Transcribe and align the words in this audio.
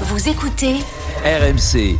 Vous 0.00 0.28
écoutez 0.28 0.74
RMC. 1.24 1.96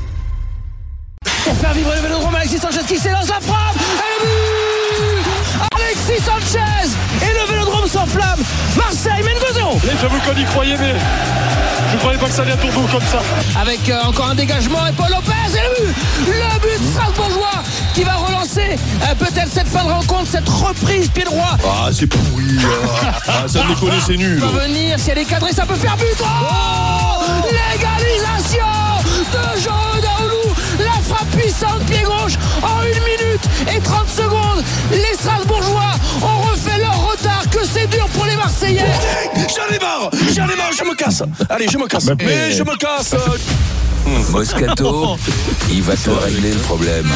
Pour 1.44 1.54
faire 1.54 1.72
vivre 1.72 1.92
le 1.94 2.00
vélodrome, 2.00 2.34
Alexis 2.34 2.58
Sanchez 2.58 2.80
qui 2.88 2.98
s'élance 2.98 3.28
la 3.28 3.40
frappe 3.40 3.76
et 3.76 4.24
le 4.24 5.22
but 5.22 5.24
Alexis 5.76 6.24
Sanchez 6.24 6.90
Et 7.22 7.32
le 7.32 7.52
vélodrome 7.52 7.86
s'enflamme 7.86 8.40
Marseille 8.76 9.22
mène 9.22 9.36
2-0 9.36 9.80
J'avoue 10.00 10.18
qu'on 10.18 10.40
y 10.40 10.44
croyait, 10.46 10.76
mais 10.76 10.94
je 11.94 11.98
croyais 11.98 12.18
pas 12.18 12.26
que 12.26 12.32
ça 12.32 12.42
allait 12.42 12.52
à 12.52 12.56
comme 12.56 12.86
ça. 12.88 13.22
Avec 13.60 13.88
euh, 13.88 14.02
encore 14.04 14.30
un 14.30 14.34
dégagement 14.34 14.86
et 14.86 14.92
Paul 14.92 15.08
Lopez 15.10 15.30
et 15.54 15.62
le 15.62 15.86
but 15.86 15.94
Le 16.26 16.60
but 16.60 16.90
Strasbourgeois 16.92 17.62
qui 17.94 18.02
va 18.02 18.14
relancer 18.14 18.76
euh, 19.02 19.14
peut-être 19.14 19.50
cette 19.52 19.68
fin 19.68 19.84
de 19.84 19.90
rencontre, 19.90 20.26
cette 20.30 20.48
reprise 20.48 21.08
pied 21.08 21.24
droit. 21.24 21.56
Ah, 21.64 21.90
c'est 21.92 22.06
pourri. 22.06 22.58
Ah, 23.28 23.46
ça 23.46 23.64
me 23.64 23.74
connaît, 23.74 24.00
c'est 24.04 24.16
nul. 24.16 24.38
Va 24.38 24.64
venir, 24.64 24.98
si 24.98 25.10
elle 25.10 25.18
est 25.18 25.24
cadrée, 25.24 25.52
ça 25.52 25.64
peut 25.64 25.74
faire 25.74 25.96
but 25.96 26.16
Oh 26.20 27.22
Légalisation 27.44 28.66
de 29.32 29.60
Jean 29.60 30.00
Daoulou 30.02 30.54
La 30.78 31.00
frappe 31.02 31.30
puissante, 31.30 31.84
pied 31.86 32.02
gauche, 32.02 32.34
en 32.62 32.80
1 32.80 32.84
minute 32.84 33.74
et 33.74 33.80
30 33.80 34.08
secondes. 34.08 34.64
Les 34.90 35.14
Strasbourgeois 35.16 35.92
ont 36.22 36.50
refait 36.50 36.78
leur 36.78 36.96
retard. 37.08 37.42
Que 37.50 37.64
c'est 37.64 37.86
dur 37.86 38.06
pour 38.08 38.24
les 38.26 38.36
Marseillais. 38.36 38.84
Me 40.94 40.98
casse. 40.98 41.22
Allez, 41.48 41.68
je 41.68 41.78
me 41.78 41.86
casse. 41.86 42.06
Bah, 42.06 42.14
Mais 42.18 42.52
je 42.52 42.62
me 42.62 42.76
casse. 42.76 43.14
Moscato, 44.30 45.16
il 45.70 45.82
va 45.82 45.96
te 45.96 46.10
régler 46.10 46.52
le 46.52 46.60
problème. 46.60 47.08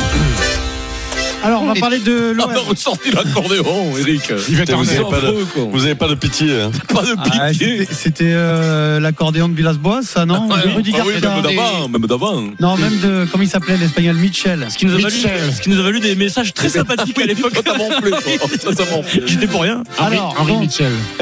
Alors, 1.45 1.63
on 1.63 1.67
va 1.67 1.75
parler 1.75 1.99
de 2.01 2.31
On 2.33 2.35
l'OM. 2.35 2.51
a 2.51 2.59
ressorti 2.59 3.11
l'accordéon, 3.11 3.97
Eric. 3.99 4.33
Il 4.49 4.57
va 4.57 4.65
vous, 4.65 4.73
t'en 4.73 4.81
avez 4.81 4.99
pas 5.11 5.21
de, 5.21 5.47
vous 5.71 5.85
avez 5.85 5.95
pas 5.95 6.09
de 6.09 6.15
pitié. 6.15 6.61
hein. 6.63 6.71
Pas 6.93 7.03
de 7.03 7.15
Ah, 7.17 7.49
pitié. 7.51 7.79
c'était- 7.81 7.95
C'était 7.95 8.33
euh, 8.33 8.99
l'accordéon 9.01 9.49
de 9.49 9.55
Villas-Boas, 9.55 10.03
ça, 10.03 10.27
non 10.27 10.49
Ah, 10.51 10.67
De 10.67 10.73
Rudy 10.75 10.93
ah 10.97 11.03
oui, 11.07 11.13
même 11.15 11.21
d'avant, 11.43 11.89
même 11.89 12.07
d'avant. 12.07 12.43
Non, 12.61 12.77
même 12.77 12.99
de. 12.99 13.27
Comment 13.31 13.45
il 13.45 13.49
s'appelait 13.49 13.77
l'espagnol 13.77 14.17
Michel. 14.17 14.67
Ce 14.69 14.77
qui 14.79 14.87
nous 14.87 14.95
a 14.95 14.99
valu, 14.99 15.17
ce 15.53 15.61
qui 15.61 15.71
nous 15.71 15.79
a 15.79 15.83
valu 15.83 16.01
des 16.01 16.15
messages 16.17 16.53
très 16.55 16.69
sympathiques 16.69 17.19
à 17.21 17.27
l'époque. 17.27 17.53
J'étais 19.27 19.47
pour 19.47 19.63
rien. 19.63 19.83
Alors, 19.99 20.35
bon, 20.47 20.67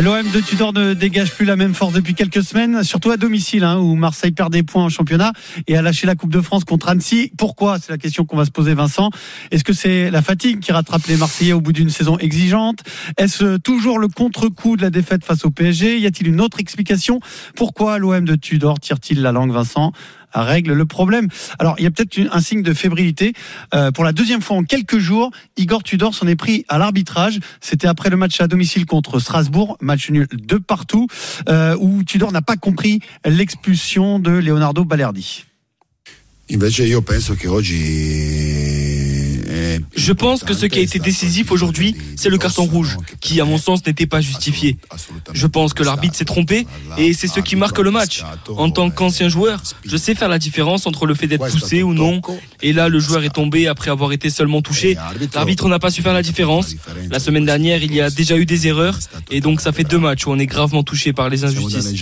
L'OM 0.01 0.31
de 0.31 0.41
Tudor 0.41 0.73
ne 0.73 0.95
dégage 0.95 1.33
plus 1.33 1.45
la 1.45 1.57
même 1.57 1.75
force 1.75 1.93
depuis 1.93 2.15
quelques 2.15 2.43
semaines, 2.43 2.83
surtout 2.85 3.11
à 3.11 3.17
domicile, 3.17 3.65
hein, 3.65 3.79
où 3.79 3.95
Marseille 3.97 4.31
perd 4.33 4.53
des 4.53 4.63
points 4.63 4.85
en 4.85 4.89
championnat 4.89 5.33
et 5.67 5.77
a 5.77 5.83
lâché 5.83 6.07
la 6.07 6.15
Coupe 6.15 6.31
de 6.33 6.41
France 6.41 6.65
contre 6.65 6.89
Annecy. 6.89 7.33
Pourquoi? 7.37 7.79
C'est 7.79 7.91
la 7.93 7.99
question 7.99 8.25
qu'on 8.25 8.37
va 8.37 8.45
se 8.45 8.51
poser, 8.51 8.75
Vincent. 8.75 9.11
Est-ce 9.51 9.65
que 9.65 9.73
c'est 9.73 10.06
la 10.11 10.23
fatigue 10.23 10.61
qui 10.61 10.73
rattrape 10.73 11.07
les 11.07 11.17
Marseillais 11.17 11.53
au 11.53 11.61
bout 11.61 11.73
d'une 11.73 11.91
saison 11.91 12.19
exigeante 12.19 12.81
Est-ce 13.17 13.57
toujours 13.59 13.99
le 13.99 14.09
contre-coup 14.09 14.77
de 14.77 14.83
la 14.83 14.91
défaite 14.91 15.25
face 15.25 15.45
au 15.45 15.51
PSG 15.51 15.99
Y 15.99 16.07
a-t-il 16.07 16.29
une 16.29 16.41
autre 16.41 16.61
explication? 16.61 17.21
Pourquoi 17.55 17.99
l'OM 17.99 18.25
de 18.25 18.35
Tudor 18.37 18.81
tire-t-il 18.81 19.23
la 19.23 19.33
langue, 19.33 19.53
Vincent? 19.53 19.93
Règle 20.33 20.73
le 20.75 20.85
problème. 20.85 21.29
Alors, 21.59 21.77
il 21.79 21.85
y 21.85 21.87
a 21.87 21.91
peut-être 21.91 22.19
un 22.31 22.41
signe 22.41 22.63
de 22.63 22.75
fébrilité. 22.75 23.33
Euh, 23.75 23.91
pour 23.91 24.05
la 24.05 24.13
deuxième 24.13 24.43
fois 24.43 24.57
en 24.57 24.65
quelques 24.65 24.99
jours, 24.99 25.31
Igor 25.57 25.83
Tudor 25.83 26.15
s'en 26.15 26.27
est 26.27 26.37
pris 26.37 26.65
à 26.69 26.79
l'arbitrage. 26.79 27.39
C'était 27.61 27.87
après 27.87 28.11
le 28.11 28.17
match 28.17 28.41
à 28.41 28.47
domicile 28.47 28.85
contre 28.85 29.19
Strasbourg, 29.19 29.79
match 29.81 30.11
nul 30.11 30.27
de 30.33 30.57
partout, 30.57 31.07
euh, 31.49 31.77
où 31.81 32.03
Tudor 32.05 32.33
n'a 32.33 32.43
pas 32.43 32.57
compris 32.57 33.01
l'expulsion 33.25 34.19
de 34.19 34.31
Leonardo 34.31 34.85
Balerdi. 34.85 35.45
Invece 36.49 36.85
io 36.85 37.03
penso 37.03 37.35
che 37.35 37.49
oggi 37.49 38.76
Je 39.95 40.13
pense 40.13 40.45
que 40.45 40.55
ce 40.55 40.67
qui 40.67 40.79
a 40.79 40.83
été 40.83 40.99
décisif 40.99 41.51
aujourd'hui, 41.53 41.97
c'est 42.17 42.29
le 42.29 42.39
carton 42.39 42.65
rouge, 42.65 42.97
qui, 43.21 43.41
à 43.41 43.45
mon 43.45 43.59
sens, 43.59 43.85
n'était 43.87 44.07
pas 44.07 44.21
justifié. 44.21 44.79
Je 45.33 45.47
pense 45.47 45.75
que 45.75 45.83
l'arbitre 45.83 46.17
s'est 46.17 46.25
trompé 46.25 46.67
et 46.99 47.13
c'est 47.13 47.29
ce 47.29 47.41
qui 47.41 47.57
marque 47.57 47.79
le 47.79 47.91
match. 47.91 48.23
En 48.49 48.71
tant 48.71 48.91
qu'ancien 48.91 49.29
joueur, 49.29 49.63
je 49.85 49.97
sais 49.97 50.15
faire 50.15 50.29
la 50.29 50.39
différence 50.39 50.87
entre 50.87 51.07
le 51.07 51.15
fait 51.15 51.27
d'être 51.27 51.49
poussé 51.49 51.83
ou 51.83 51.95
non. 51.95 52.21
Et 52.63 52.73
là, 52.73 52.89
le 52.89 52.99
joueur 52.99 53.25
est 53.25 53.35
tombé 53.35 53.67
après 53.69 53.91
avoir 53.91 54.13
été 54.13 54.31
seulement 54.31 54.63
touché. 54.63 54.97
L'arbitre 55.35 55.69
n'a 55.69 55.79
pas 55.79 55.91
su 55.91 56.03
faire 56.03 56.15
la 56.15 56.23
différence. 56.23 56.75
La 57.11 57.19
semaine 57.19 57.45
dernière, 57.45 57.83
il 57.83 57.95
y 57.95 58.01
a 58.01 58.11
déjà 58.11 58.37
eu 58.37 58.47
des 58.47 58.67
erreurs 58.67 58.99
et 59.31 59.41
donc 59.41 59.61
ça 59.61 59.73
fait 59.73 59.85
deux 59.85 59.99
matchs 59.99 60.27
où 60.27 60.31
on 60.31 60.39
est 60.39 60.47
gravement 60.47 60.83
touché 60.83 61.13
par 61.13 61.29
les 61.29 61.45
injustices. 61.45 61.93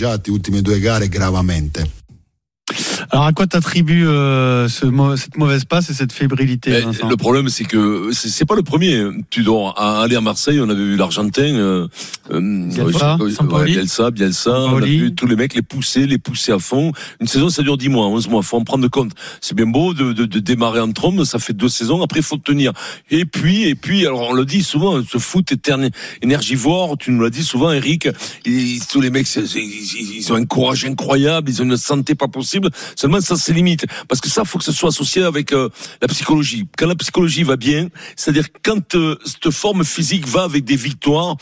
Alors, 3.15 3.27
à 3.27 3.31
quoi 3.31 3.47
t'attribues 3.47 4.05
euh, 4.09 4.67
ce 4.67 4.87
cette 5.15 5.37
mauvaise 5.37 5.63
passe 5.63 5.89
et 5.89 5.93
cette 5.93 6.11
fébrilité, 6.11 6.81
Vincent? 6.81 7.07
le 7.07 7.15
problème, 7.15 7.47
c'est 7.47 7.63
que 7.63 8.09
c'est 8.11 8.43
pas 8.43 8.57
le 8.57 8.61
premier. 8.61 9.05
Tudor 9.29 9.73
à 9.79 10.01
aller 10.01 10.17
à 10.17 10.21
Marseille, 10.21 10.59
on 10.59 10.67
avait 10.67 10.83
vu 10.83 10.97
l'Argentin, 10.97 11.41
euh, 11.55 11.87
euh, 12.31 12.67
Bielsa, 12.67 13.15
ouais, 13.15 13.31
Sampaoli. 13.31 13.71
Bielsa, 13.71 14.11
Bielsa, 14.11 14.51
on 14.51 14.81
a 14.81 14.85
vu 14.85 15.15
tous 15.15 15.27
les 15.27 15.37
mecs 15.37 15.55
les 15.55 15.61
pousser, 15.61 16.07
les 16.07 16.17
pousser 16.17 16.51
à 16.51 16.59
fond. 16.59 16.91
Une 17.21 17.27
saison, 17.27 17.47
ça 17.47 17.63
dure 17.63 17.77
10 17.77 17.87
mois, 17.87 18.05
11 18.07 18.27
mois. 18.27 18.41
Faut 18.43 18.57
en 18.57 18.65
prendre 18.65 18.85
compte. 18.89 19.13
C'est 19.39 19.55
bien 19.55 19.67
beau 19.67 19.93
de, 19.93 20.11
de, 20.11 20.25
de 20.25 20.39
démarrer 20.39 20.81
en 20.81 20.91
trombe, 20.91 21.23
ça 21.23 21.39
fait 21.39 21.53
deux 21.53 21.69
saisons. 21.69 22.01
Après, 22.03 22.21
faut 22.21 22.35
tenir. 22.35 22.73
Et 23.11 23.23
puis, 23.23 23.63
et 23.63 23.75
puis, 23.75 24.05
alors 24.05 24.31
on 24.31 24.33
le 24.33 24.43
dit 24.43 24.61
souvent, 24.61 25.01
ce 25.09 25.19
foot 25.19 25.53
éterne, 25.53 25.89
énergivore. 26.21 26.97
Tu 26.97 27.11
nous 27.11 27.21
l'as 27.23 27.29
dit 27.29 27.43
souvent, 27.43 27.71
Eric. 27.71 28.09
ils- 28.45 28.85
tous 28.91 28.99
les 28.99 29.09
mecs, 29.09 29.33
ils, 29.35 30.17
ils 30.17 30.33
ont 30.33 30.35
un 30.35 30.43
courage 30.43 30.83
incroyable, 30.83 31.49
ils 31.49 31.61
ont 31.61 31.65
une 31.65 31.77
santé 31.77 32.13
pas 32.13 32.27
possible. 32.27 32.69
Seulement, 33.05 33.21
ça 33.21 33.35
c'est 33.35 33.53
limite, 33.53 33.85
parce 34.07 34.19
que 34.19 34.29
ça, 34.29 34.45
faut 34.45 34.57
que 34.57 34.63
ce 34.63 34.71
soit 34.71 34.89
associé 34.89 35.21
avec 35.21 35.53
euh, 35.53 35.69
la 36.01 36.07
psychologie. 36.07 36.67
Quand 36.75 36.87
la 36.87 36.95
psychologie 36.95 37.43
va 37.43 37.55
bien, 37.55 37.89
c'est-à-dire 38.15 38.47
quand 38.63 38.95
euh, 38.95 39.15
cette 39.23 39.51
forme 39.51 39.85
physique 39.85 40.27
va 40.27 40.41
avec 40.41 40.63
des 40.63 40.75
victoires, 40.75 41.37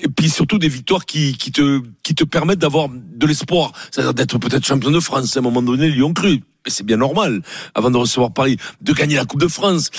et 0.00 0.06
puis 0.06 0.30
surtout 0.30 0.60
des 0.60 0.68
victoires 0.68 1.04
qui, 1.06 1.36
qui 1.36 1.50
te 1.50 1.82
qui 2.04 2.14
te 2.14 2.22
permettent 2.22 2.60
d'avoir 2.60 2.88
de 2.88 3.26
l'espoir, 3.26 3.72
c'est-à-dire 3.90 4.14
d'être 4.14 4.38
peut-être 4.38 4.64
champion 4.64 4.92
de 4.92 5.00
France. 5.00 5.36
À 5.36 5.40
un 5.40 5.42
moment 5.42 5.60
donné, 5.60 5.88
ils 5.88 6.04
ont 6.04 6.14
cru. 6.14 6.40
Et 6.66 6.70
c'est 6.70 6.86
bien 6.86 6.98
normal, 6.98 7.42
avant 7.74 7.90
de 7.90 7.96
recevoir 7.96 8.32
Paris, 8.32 8.56
de 8.80 8.92
gagner 8.92 9.16
la 9.16 9.24
Coupe 9.24 9.40
de 9.40 9.48
France. 9.48 9.90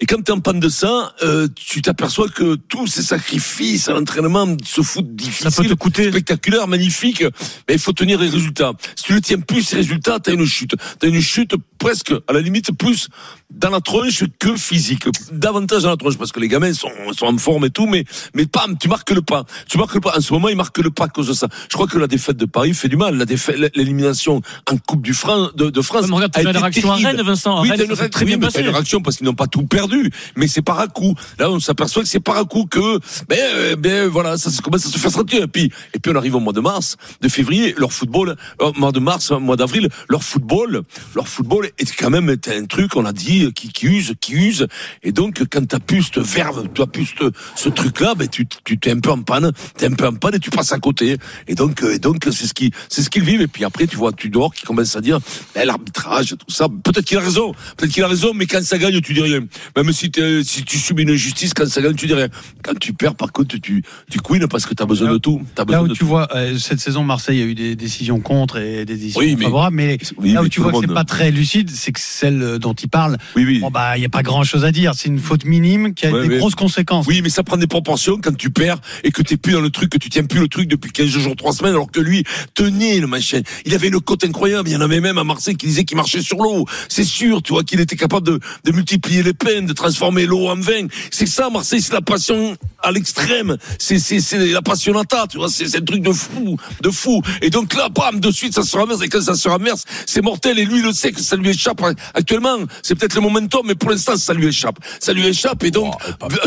Et 0.00 0.06
quand 0.06 0.16
tu 0.16 0.30
es 0.30 0.34
en 0.34 0.40
panne 0.40 0.60
de 0.60 0.68
ça, 0.68 1.14
euh, 1.22 1.48
tu 1.54 1.82
t'aperçois 1.82 2.28
que 2.28 2.54
tous 2.54 2.86
ces 2.86 3.02
sacrifices 3.02 3.88
à 3.88 3.92
l'entraînement, 3.94 4.46
ce 4.64 4.82
foot 4.82 5.06
difficile, 5.14 5.50
Ça 5.50 5.62
peut 5.62 5.68
te 5.68 5.74
coûter. 5.74 6.08
spectaculaire, 6.10 6.68
magnifique, 6.68 7.22
mais 7.68 7.74
il 7.74 7.78
faut 7.78 7.92
tenir 7.92 8.20
les 8.20 8.28
résultats. 8.28 8.72
Si 8.94 9.04
tu 9.04 9.12
ne 9.14 9.18
tiens 9.18 9.40
plus 9.40 9.62
ces 9.62 9.76
résultats, 9.76 10.20
tu 10.20 10.30
as 10.30 10.34
une 10.34 10.46
chute. 10.46 10.76
Tu 11.00 11.06
as 11.06 11.08
une 11.08 11.20
chute 11.20 11.54
presque, 11.78 12.12
à 12.28 12.32
la 12.32 12.40
limite, 12.40 12.72
plus 12.76 13.08
dans 13.50 13.70
la 13.70 13.80
tronche 13.80 14.24
que 14.38 14.56
physique. 14.56 15.06
Davantage 15.32 15.82
dans 15.82 15.90
la 15.90 15.96
tronche, 15.96 16.16
parce 16.16 16.32
que 16.32 16.40
les 16.40 16.48
gamins 16.48 16.72
sont, 16.74 16.90
sont 17.16 17.26
en 17.26 17.38
forme 17.38 17.64
et 17.64 17.70
tout, 17.70 17.86
mais, 17.86 18.04
mais 18.34 18.46
pam, 18.46 18.76
tu 18.78 18.88
marques 18.88 19.10
le 19.10 19.22
pas. 19.22 19.44
Tu 19.68 19.78
marques 19.78 19.94
le 19.94 20.00
pas. 20.00 20.16
En 20.16 20.20
ce 20.20 20.32
moment, 20.32 20.48
ils 20.48 20.56
marquent 20.56 20.78
le 20.78 20.90
pas 20.90 21.04
à 21.04 21.08
cause 21.08 21.28
de 21.28 21.32
ça. 21.32 21.48
Je 21.70 21.74
crois 21.74 21.86
que 21.86 21.98
la 21.98 22.06
défaite 22.06 22.36
de 22.36 22.44
Paris 22.46 22.74
fait 22.74 22.88
du 22.88 22.96
mal. 22.96 23.16
La 23.16 23.24
défaite, 23.24 23.56
l'élimination 23.74 24.42
en 24.70 24.76
Coupe 24.76 25.02
du 25.02 25.14
Fran, 25.14 25.48
de, 25.56 25.70
de 25.70 25.82
France. 25.82 26.06
Mais 26.08 26.14
regarde, 26.14 26.32
a 26.36 26.40
tu 26.40 26.46
as 26.46 26.50
été 26.50 26.52
la 26.52 26.60
réaction 26.60 26.92
à 26.92 26.96
terrible. 26.98 27.16
Rennes, 27.16 27.26
Vincent. 27.26 27.56
À 27.58 27.62
Oui, 27.62 27.70
Rennes, 27.70 27.86
t'as 27.88 27.96
ça 27.96 28.04
une, 28.04 28.10
très 28.10 28.24
oui, 28.24 28.36
bien 28.36 28.38
mais 28.46 28.52
t'as 28.52 28.60
une 28.60 28.68
réaction 28.68 29.00
parce 29.00 29.16
qu'ils 29.16 29.26
n'ont 29.26 29.34
pas 29.34 29.46
tout 29.46 29.64
perdu, 29.66 29.87
mais 30.36 30.48
c'est 30.48 30.62
par 30.62 30.78
à 30.78 30.88
coup. 30.88 31.14
Là, 31.38 31.50
on 31.50 31.60
s'aperçoit 31.60 32.02
que 32.02 32.08
c'est 32.08 32.20
par 32.20 32.36
à 32.36 32.44
coup 32.44 32.66
que, 32.66 32.98
ben, 33.28 33.38
euh, 33.38 33.76
ben, 33.76 34.08
voilà, 34.08 34.36
ça 34.38 34.50
commence 34.62 34.86
à 34.86 34.90
se 34.90 34.98
faire 34.98 35.10
sentir. 35.10 35.42
Et 35.42 35.46
puis, 35.46 35.72
et 35.94 35.98
puis 35.98 36.12
on 36.12 36.16
arrive 36.16 36.34
au 36.34 36.40
mois 36.40 36.52
de 36.52 36.60
mars, 36.60 36.96
de 37.20 37.28
février, 37.28 37.74
leur 37.78 37.92
football, 37.92 38.36
euh, 38.60 38.72
mois 38.76 38.92
de 38.92 39.00
mars, 39.00 39.30
mois 39.30 39.56
d'avril, 39.56 39.88
leur 40.08 40.22
football, 40.22 40.82
leur 41.14 41.28
football 41.28 41.70
est 41.78 41.96
quand 41.96 42.10
même 42.10 42.28
un 42.28 42.64
truc, 42.66 42.96
on 42.96 43.02
l'a 43.02 43.12
dit, 43.12 43.52
qui, 43.52 43.68
qui 43.72 43.86
use, 43.86 44.14
qui 44.20 44.32
use. 44.34 44.66
Et 45.02 45.12
donc, 45.12 45.42
quand 45.50 45.66
t'as 45.66 45.80
plus 45.80 46.04
cette 46.04 46.18
verve, 46.18 46.68
tu 46.74 46.82
as 46.82 46.86
plus 46.86 47.14
ce, 47.18 47.30
ce 47.54 47.68
truc-là, 47.68 48.14
ben, 48.14 48.28
tu, 48.28 48.46
tu 48.64 48.78
t'es 48.78 48.90
un 48.90 49.00
peu 49.00 49.10
en 49.10 49.22
panne, 49.22 49.52
t'es 49.76 49.86
un 49.86 49.92
peu 49.92 50.06
en 50.06 50.14
panne 50.14 50.34
et 50.34 50.38
tu 50.38 50.50
passes 50.50 50.72
à 50.72 50.78
côté. 50.78 51.16
Et 51.46 51.54
donc, 51.54 51.82
euh, 51.82 51.94
et 51.94 51.98
donc, 51.98 52.24
c'est 52.24 52.46
ce 52.46 52.54
qui, 52.54 52.72
c'est 52.88 53.02
ce 53.02 53.10
qu'ils 53.10 53.24
vivent. 53.24 53.42
Et 53.42 53.46
puis 53.46 53.64
après, 53.64 53.86
tu 53.86 53.96
vois 53.96 54.12
Tudor 54.12 54.54
qui 54.54 54.64
commence 54.64 54.96
à 54.96 55.00
dire, 55.00 55.18
ben, 55.54 55.66
l'arbitrage, 55.66 56.34
tout 56.38 56.54
ça. 56.54 56.68
Peut-être 56.68 57.04
qu'il 57.04 57.18
a 57.18 57.20
raison, 57.20 57.52
peut-être 57.76 57.92
qu'il 57.92 58.02
a 58.02 58.08
raison, 58.08 58.32
mais 58.34 58.46
quand 58.46 58.62
ça 58.62 58.78
gagne, 58.78 59.00
tu 59.00 59.14
dis 59.14 59.22
rien. 59.22 59.40
Même 59.82 59.92
si, 59.92 60.10
tu 60.10 60.78
subis 60.78 61.02
une 61.04 61.10
injustice, 61.10 61.54
quand 61.54 61.66
ça 61.68 61.80
gagne, 61.80 61.94
tu 61.94 62.06
dis 62.06 62.14
rien. 62.14 62.28
Quand 62.62 62.76
tu 62.78 62.92
perds, 62.92 63.14
par 63.14 63.32
contre, 63.32 63.56
tu, 63.58 63.82
tu 64.10 64.18
couines 64.18 64.46
parce 64.48 64.66
que 64.66 64.74
t'as 64.74 64.86
besoin 64.86 65.06
Là- 65.08 65.12
de 65.14 65.18
tout. 65.18 65.40
Là 65.56 65.64
besoin 65.64 65.82
où 65.82 65.88
de 65.88 65.92
tu 65.92 66.00
tout. 66.00 66.06
vois, 66.06 66.28
euh, 66.34 66.58
cette 66.58 66.80
saison, 66.80 67.04
Marseille 67.04 67.40
a 67.42 67.44
eu 67.44 67.54
des 67.54 67.76
décisions 67.76 68.20
contre 68.20 68.58
et 68.58 68.84
des 68.84 68.96
décisions 68.96 69.20
Oui, 69.20 69.36
mais- 69.36 69.44
favorables, 69.44 69.76
mais 69.76 69.98
Oui, 70.18 70.32
là 70.32 70.40
où 70.40 70.44
mais 70.44 70.48
tu 70.50 70.60
vois 70.60 70.72
que 70.72 70.78
c'est 70.80 70.86
pas 70.92 71.04
très 71.04 71.30
lucide, 71.30 71.70
c'est 71.70 71.92
que 71.92 72.00
celle 72.00 72.58
dont 72.58 72.72
il 72.74 72.88
parle, 72.88 73.16
Oui, 73.36 73.44
oui. 73.46 73.58
bon 73.60 73.70
bah 73.70 73.96
il 73.96 74.02
y 74.02 74.06
a 74.06 74.08
pas 74.08 74.22
grand 74.22 74.42
chose 74.44 74.64
à 74.64 74.72
dire. 74.72 74.92
C'est 74.94 75.08
une 75.08 75.18
faute 75.18 75.44
minime 75.44 75.94
qui 75.94 76.06
a 76.06 76.10
Ouais, 76.10 76.26
des 76.28 76.38
grosses 76.38 76.54
conséquences. 76.54 77.06
Oui, 77.06 77.20
mais 77.22 77.28
ça 77.30 77.42
prend 77.42 77.56
des 77.56 77.66
proportions 77.66 78.18
quand 78.20 78.36
tu 78.36 78.50
perds 78.50 78.78
et 79.04 79.10
que 79.12 79.22
t'es 79.22 79.36
plus 79.36 79.52
dans 79.52 79.60
le 79.60 79.70
truc, 79.70 79.90
que 79.90 79.98
tu 79.98 80.08
tiens 80.10 80.24
plus 80.24 80.40
le 80.40 80.48
truc 80.48 80.68
depuis 80.68 80.90
15 80.90 81.06
jours, 81.08 81.36
3 81.36 81.52
semaines, 81.52 81.72
alors 81.74 81.90
que 81.90 82.00
lui 82.00 82.24
tenait 82.54 82.98
le 83.00 83.06
machin. 83.06 83.40
Il 83.64 83.74
avait 83.74 83.88
une 83.88 84.00
cote 84.00 84.24
incroyable. 84.24 84.68
Il 84.68 84.72
y 84.72 84.76
en 84.76 84.80
avait 84.80 85.00
même 85.00 85.18
à 85.18 85.24
Marseille 85.24 85.56
qui 85.56 85.66
disait 85.66 85.84
qu'il 85.84 85.96
marchait 85.96 86.22
sur 86.22 86.38
l'eau. 86.38 86.64
C'est 86.88 87.04
sûr, 87.04 87.42
tu 87.42 87.52
vois, 87.52 87.62
qu'il 87.64 87.80
était 87.80 87.96
capable 87.96 88.26
de, 88.26 88.40
de 88.64 88.72
multiplier 88.72 89.22
les 89.22 89.34
peines, 89.34 89.67
de 89.68 89.72
transformer 89.72 90.26
l'eau 90.26 90.48
en 90.48 90.56
vin. 90.56 90.86
C'est 91.10 91.26
ça, 91.26 91.48
Marseille, 91.50 91.80
c'est 91.82 91.92
la 91.92 92.00
passion 92.00 92.56
à 92.82 92.90
l'extrême. 92.90 93.56
C'est, 93.78 93.98
c'est, 93.98 94.20
c'est 94.20 94.38
la 94.48 94.62
passionata, 94.62 95.26
tu 95.30 95.38
vois, 95.38 95.48
c'est, 95.48 95.66
c'est 95.68 95.78
un 95.78 95.84
truc 95.84 96.02
de 96.02 96.12
fou, 96.12 96.56
de 96.82 96.90
fou. 96.90 97.22
Et 97.42 97.50
donc 97.50 97.74
là, 97.74 97.88
bam, 97.88 98.18
de 98.20 98.30
suite, 98.30 98.54
ça 98.54 98.62
se 98.62 98.76
renverse. 98.76 99.02
Et 99.02 99.08
quand 99.08 99.20
ça 99.22 99.34
se 99.34 99.48
renverse, 99.48 99.84
c'est 100.06 100.22
mortel. 100.22 100.58
Et 100.58 100.64
lui, 100.64 100.78
il 100.78 100.84
le 100.84 100.92
sait 100.92 101.12
que 101.12 101.20
ça 101.20 101.36
lui 101.36 101.50
échappe 101.50 101.80
actuellement. 102.14 102.56
C'est 102.82 102.94
peut-être 102.94 103.14
le 103.14 103.20
momentum, 103.20 103.62
mais 103.66 103.74
pour 103.74 103.90
l'instant, 103.90 104.16
ça 104.16 104.32
lui 104.34 104.46
échappe. 104.46 104.78
Ça 105.00 105.12
lui 105.12 105.26
échappe. 105.26 105.62
Et 105.64 105.70
donc, 105.70 105.94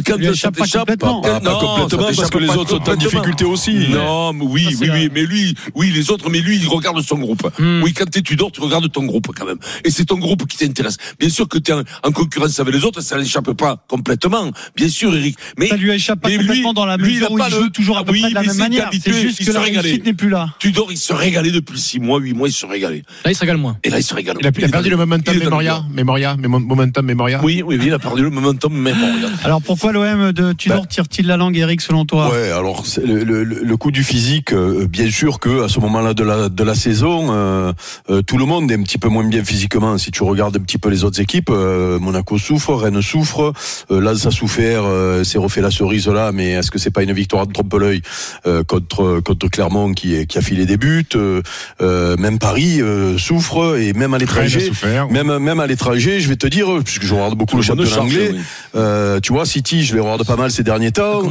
quand 0.06 0.16
lui 0.18 0.26
ça 0.26 0.32
échappe 0.32 0.58
pas 0.58 0.64
t'échappe, 0.64 0.82
complètement. 0.82 1.22
pas- 1.22 1.40
Pas 1.40 1.50
non, 1.52 1.60
complètement, 1.60 2.08
ça 2.10 2.16
parce 2.16 2.30
que 2.30 2.38
les 2.40 2.48
pas 2.48 2.58
autres 2.58 2.70
sont 2.72 2.76
en 2.76 2.80
complètement. 2.80 3.04
difficulté 3.10 3.46
aussi. 3.46 3.88
Non, 3.90 4.34
mais 4.34 4.46
oui, 4.46 4.64
Ça, 4.74 4.80
oui, 4.82 4.90
oui, 4.94 5.10
mais 5.14 5.24
lui, 5.26 5.56
oui, 5.76 5.92
les 5.92 6.10
autres, 6.12 6.30
mais 6.30 6.40
lui, 6.40 6.58
il 6.58 6.68
regarde 6.68 7.02
son 7.02 7.18
groupe. 7.20 7.44
Hmm. 7.60 7.82
Oui, 7.84 7.94
quand 7.94 8.10
t'es 8.10 8.22
Tudor, 8.22 8.52
tu 8.52 8.62
regardes 8.62 8.92
ton 8.92 9.04
groupe 9.04 9.28
quand 9.38 9.46
même. 9.46 9.60
Et 9.84 9.92
c'est 9.92 10.06
ton 10.06 10.18
groupe 10.18 10.48
qui 10.48 10.58
t'intéresse. 10.58 10.98
Bien 11.20 11.30
sûr 11.30 11.48
que 11.48 11.58
t'es 11.58 11.74
en, 11.74 11.84
en 12.04 12.12
concurrence 12.12 12.60
avec 12.60 12.74
les 12.74 12.84
autres, 12.86 13.02
ça 13.12 13.18
n'échappe 13.20 13.52
pas 13.54 13.78
complètement. 13.88 14.52
Bien 14.76 14.90
sûr, 14.90 15.14
Eric. 15.16 15.36
Mais 15.58 15.68
Ça 15.68 15.76
lui 15.76 15.92
échappe 15.92 16.22
pas 16.22 16.30
lui- 16.30 16.38
complètement 16.38 16.74
dans 16.74 16.86
la 16.86 16.98
lui, 16.98 17.10
il 17.10 17.14
mesure 17.16 17.28
a 17.28 17.32
où 17.34 17.38
pas 17.38 17.50
il 17.50 17.56
le- 17.66 17.70
toujours 17.70 17.98
à 17.98 18.04
peu 18.06 18.12
Oui, 18.14 18.22
près 18.22 18.30
de 18.30 18.36
la 18.36 18.44
même 18.44 18.58
manière. 18.58 18.90
C'est 18.92 19.14
juste 19.14 19.40
il 19.40 19.46
que 19.46 19.52
se 19.52 19.58
la 19.58 19.64
réussite 19.64 20.06
n'est 20.06 20.14
plus 20.14 20.30
là. 20.30 20.50
Tudor, 20.60 20.88
il 20.92 20.98
se 20.98 21.14
régalait 21.14 21.52
depuis 21.52 21.80
6 21.80 22.00
mois, 22.00 22.20
8 22.20 22.34
mois, 22.34 22.48
il 22.48 22.54
se 22.54 22.66
régalait. 22.66 23.04
Là, 23.26 23.32
il 23.32 23.36
se 23.36 23.42
régale 23.42 23.58
moins. 23.58 23.78
Et 23.84 23.90
là, 23.90 24.00
il 24.00 24.04
se 24.04 24.14
régale. 24.14 24.38
Il 24.40 24.48
a, 24.48 24.52
il 24.58 24.66
a 24.66 24.70
perdu 24.70 24.90
le 24.90 24.98
momentum 24.98 25.38
Memoria, 25.38 25.84
Memoria, 25.94 26.36
Memo- 26.38 26.60
momentum 26.60 27.06
Memoria. 27.06 27.42
Oui, 27.44 27.62
oui, 27.66 27.76
oui, 27.78 27.86
il 27.88 27.94
a 27.94 28.00
perdu 28.00 28.22
le 28.24 28.30
momentum, 28.30 28.74
regarde. 28.88 29.34
Alors 29.44 29.62
pourquoi 29.62 29.92
l'OM 29.92 30.32
de 30.32 30.54
Tudor 30.54 30.88
tire-t-il 30.88 31.28
la 31.28 31.38
langue, 31.38 31.58
Eric, 31.58 31.82
selon 31.82 32.06
toi? 32.06 32.32
Ouais, 32.32 32.50
alors 32.52 32.86
le, 33.04 33.24
le, 33.24 33.44
le 33.44 33.78
coup 33.78 33.92
du 33.92 34.04
physique, 34.04 34.54
euh, 34.54 34.88
bien 34.88 35.10
sûr 35.12 35.40
que 35.40 35.64
à 35.64 35.68
ce 35.68 35.80
moment-là 35.80 36.14
de 36.14 36.24
la 36.24 36.50
de 36.50 36.64
la 36.64 36.76
saison, 36.76 37.28
euh, 37.32 37.74
euh, 38.10 38.22
tout 38.22 38.38
le 38.38 38.46
monde 38.46 38.72
est 38.72 38.76
un 38.76 38.84
petit 38.84 38.98
peu 38.98 39.10
moins 39.10 39.24
bien 39.28 39.44
physiquement. 39.44 39.98
Si 39.98 40.12
tu 40.12 40.24
regardes 40.24 40.56
un 40.58 40.62
petit 40.62 40.78
peu 40.78 40.90
les 40.90 41.04
autres 41.04 41.20
équipes, 41.20 41.50
euh, 41.50 42.00
Monaco 42.00 42.38
souffre, 42.38 42.74
Rennes 42.76 43.01
souffre, 43.02 43.54
euh, 43.92 44.00
Lens 44.00 44.26
a 44.26 44.32
souffert, 44.32 44.84
euh, 44.86 45.24
s'est 45.24 45.38
refait 45.38 45.62
la 45.62 45.72
cerise 45.72 46.08
là, 46.08 46.32
mais 46.32 46.52
est-ce 46.52 46.72
que 46.72 46.80
c'est 46.80 46.92
pas 46.92 47.04
une 47.04 47.14
victoire 47.14 47.48
de 47.48 47.54
trompe-l'œil 47.54 48.02
euh, 48.48 48.64
contre 48.64 49.20
contre 49.24 49.48
Clermont 49.50 49.94
qui 49.94 50.16
est- 50.16 50.26
qui 50.26 50.38
a 50.38 50.42
filé 50.42 50.66
des 50.66 50.78
buts 50.78 51.06
Même 51.80 52.40
Paris 52.40 52.82
euh, 52.82 53.18
souffre 53.18 53.78
et 53.80 53.94
même 53.94 54.14
à 54.14 54.18
l'étranger. 54.18 54.60
Même, 55.12 55.38
même 55.40 55.60
à 55.60 55.68
l'étranger, 55.68 56.20
je 56.20 56.30
vais 56.30 56.36
te 56.36 56.48
dire, 56.48 56.68
puisque 56.84 57.04
je 57.04 57.14
regarde 57.14 57.36
beaucoup 57.38 57.58
le 57.58 57.64
Tout 57.64 57.72
le 57.72 57.78
monde 57.78 57.88
championnat 57.88 58.26
anglais, 58.28 58.30
oui. 58.34 58.40
euh, 58.76 59.20
tu 59.20 59.34
vois, 59.34 59.46
City, 59.46 59.84
je 59.84 59.94
les 59.96 60.00
regarde 60.00 60.26
pas 60.26 60.36
mal 60.36 60.52
ces 60.52 60.64
derniers 60.64 60.92
temps. 60.92 61.22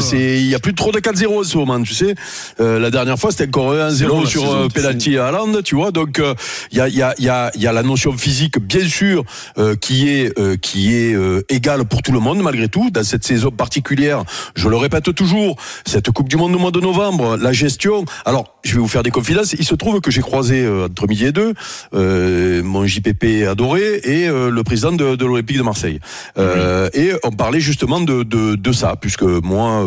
c'est, 0.00 0.38
il 0.40 0.46
y 0.48 0.54
a 0.54 0.58
plus 0.58 0.72
de 0.72 0.76
trop 0.76 0.92
de 0.92 0.98
4-0 1.00 1.40
en 1.40 1.44
ce 1.44 1.56
moment, 1.56 1.82
tu 1.82 1.94
sais. 1.94 2.14
Euh, 2.60 2.78
la 2.78 2.90
dernière 2.90 3.18
fois, 3.18 3.30
c'était 3.30 3.46
encore 3.46 3.72
long, 3.72 3.88
1-0 3.90 4.20
la 4.24 4.26
sur 4.28 4.40
saison, 4.42 4.68
c'est 4.68 4.74
penalty 4.74 5.18
à 5.18 5.26
Haaland, 5.28 5.62
tu 5.64 5.74
vois. 5.74 5.90
Donc, 5.90 6.18
euh, 6.18 6.34
il 6.72 6.78
y 6.78 6.80
a, 6.80 6.88
il 6.88 6.96
y 6.96 7.02
a, 7.02 7.14
il 7.18 7.24
y 7.24 7.28
a, 7.28 7.50
il 7.54 7.62
y 7.62 7.66
a 7.66 7.72
la 7.72 7.82
notion 7.82 8.12
physique, 8.16 8.58
bien 8.58 8.86
sûr, 8.86 9.24
euh, 9.58 9.74
qui 9.76 10.08
est, 10.08 10.38
euh, 10.38 10.56
qui 10.98 11.10
est 11.10 11.14
euh, 11.14 11.42
égale 11.48 11.84
pour 11.84 12.02
tout 12.02 12.12
le 12.12 12.20
monde, 12.20 12.42
malgré 12.42 12.68
tout, 12.68 12.90
dans 12.90 13.04
cette 13.04 13.24
saison 13.24 13.50
particulière. 13.50 14.24
Je 14.54 14.68
le 14.68 14.76
répète 14.76 15.14
toujours, 15.14 15.56
cette 15.86 16.10
Coupe 16.10 16.28
du 16.28 16.36
Monde 16.36 16.54
au 16.54 16.58
mois 16.58 16.70
de 16.70 16.80
novembre, 16.80 17.36
la 17.36 17.52
gestion. 17.52 18.04
Alors, 18.24 18.56
je 18.64 18.74
vais 18.74 18.80
vous 18.80 18.88
faire 18.88 19.02
des 19.02 19.10
confidences. 19.10 19.52
Il 19.52 19.64
se 19.64 19.74
trouve 19.74 20.00
que 20.00 20.10
j'ai 20.10 20.20
croisé 20.22 20.62
euh, 20.64 20.86
entre 20.86 21.06
midi 21.06 21.26
et 21.26 21.32
deux 21.32 21.54
euh, 21.94 22.62
mon 22.62 22.86
JPP 22.86 23.46
adoré 23.48 24.00
et 24.04 24.28
le 24.28 24.62
président 24.62 24.92
de, 24.92 25.14
de 25.16 25.24
l'Olympique 25.24 25.58
de 25.58 25.62
Marseille. 25.62 26.00
Et 26.94 27.12
on 27.24 27.30
parlait 27.30 27.60
justement 27.60 28.00
de, 28.00 28.22
de, 28.22 28.54
de 28.56 28.72
ça, 28.72 28.94
puisque 29.00 29.22
moi, 29.22 29.84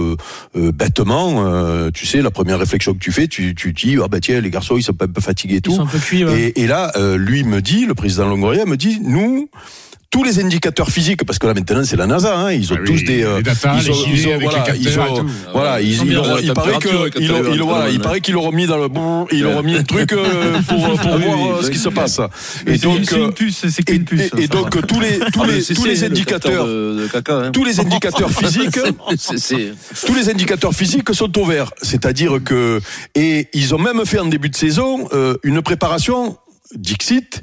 bêtement, 0.55 1.89
tu 1.91 2.05
sais, 2.05 2.21
la 2.21 2.31
première 2.31 2.59
réflexion 2.59 2.93
que 2.93 2.99
tu 2.99 3.11
fais, 3.11 3.27
tu, 3.27 3.55
tu 3.55 3.73
dis, 3.73 3.97
ah 4.03 4.07
ben 4.07 4.19
tiens, 4.19 4.39
les 4.41 4.49
garçons, 4.49 4.77
ils 4.77 4.83
sont 4.83 4.95
un 5.01 5.07
peu 5.07 5.21
fatigués 5.21 5.55
et 5.55 5.57
Ils 5.57 5.61
tout. 5.61 5.75
sont 5.75 5.83
un 5.83 5.85
peu 5.87 5.99
cuits. 5.99 6.25
ouais. 6.25 6.53
Et, 6.55 6.61
et 6.63 6.67
là, 6.67 6.91
lui 7.17 7.43
me 7.43 7.61
dit, 7.61 7.85
le 7.85 7.93
président 7.93 8.27
Longoria 8.27 8.65
me 8.65 8.77
dit, 8.77 8.99
nous, 9.03 9.49
tous 10.11 10.23
les 10.25 10.39
indicateurs 10.43 10.89
physiques, 10.89 11.23
parce 11.25 11.39
que 11.39 11.47
là 11.47 11.53
maintenant 11.53 11.83
c'est 11.85 11.95
la 11.95 12.05
NASA, 12.05 12.37
hein, 12.37 12.51
ils 12.51 12.71
ont 12.73 12.75
Ah 12.79 12.83
tous 12.85 12.93
oui, 12.99 13.03
des, 13.05 13.23
euh, 13.23 13.41
data, 13.41 13.77
ils 13.81 13.89
ont, 13.91 13.95
ils 14.07 14.27
voilà, 14.41 14.75
ils 14.75 14.99
ont, 14.99 15.25
voilà, 15.53 15.81
ils, 15.81 15.89
Ils 15.93 16.17
ont 16.19 16.37
il 16.41 16.53
paraît 16.53 16.77
que, 16.79 17.61
ont- 17.61 17.65
voilà, 17.65 17.89
il 17.89 17.99
paraît 18.01 18.19
qu'ils 18.19 18.33
l'auront 18.33 18.51
mis 18.51 18.67
dans 18.67 18.77
le, 18.77 18.89
bon, 18.89 19.25
ils 19.31 19.41
l'auront 19.41 19.63
mis 19.63 19.75
un 19.75 19.83
truc 19.83 20.11
euh, 20.11 20.59
pour, 20.67 20.77
pour 20.85 20.99
Ah 21.01 21.15
oui, 21.15 21.23
voir 21.23 21.37
oui, 21.39 21.49
euh, 21.59 21.63
ce 21.63 21.71
qui 21.71 21.77
se 21.79 21.87
passe. 21.89 22.19
Et 22.67 22.77
donc, 22.77 23.11
euh, 23.13 23.31
et, 24.37 24.47
donc 24.49 24.75
va. 24.75 24.81
tous 24.81 24.99
les 24.99 25.19
tous 25.19 25.43
Ah, 25.43 25.47
les 25.47 25.63
tous 25.63 25.85
les 25.85 25.95
le 25.95 26.03
indicateurs 26.05 26.65
hein. 26.67 27.51
tous 27.53 27.63
les 27.63 27.79
indicateurs 27.85 28.29
physiques 28.31 28.79
tous 30.05 30.13
les 30.13 30.29
indicateurs 30.29 30.73
physiques 30.73 31.13
sont 31.13 31.37
au 31.39 31.45
vert. 31.45 31.71
C'est-à-dire 31.81 32.39
que 32.43 32.81
et 33.15 33.47
ils 33.53 33.73
ont 33.73 33.79
même 33.79 34.05
fait 34.05 34.19
en 34.19 34.25
début 34.25 34.49
de 34.49 34.55
saison 34.57 35.07
euh, 35.13 35.37
une 35.43 35.61
préparation 35.61 36.37
Dixit 36.75 37.41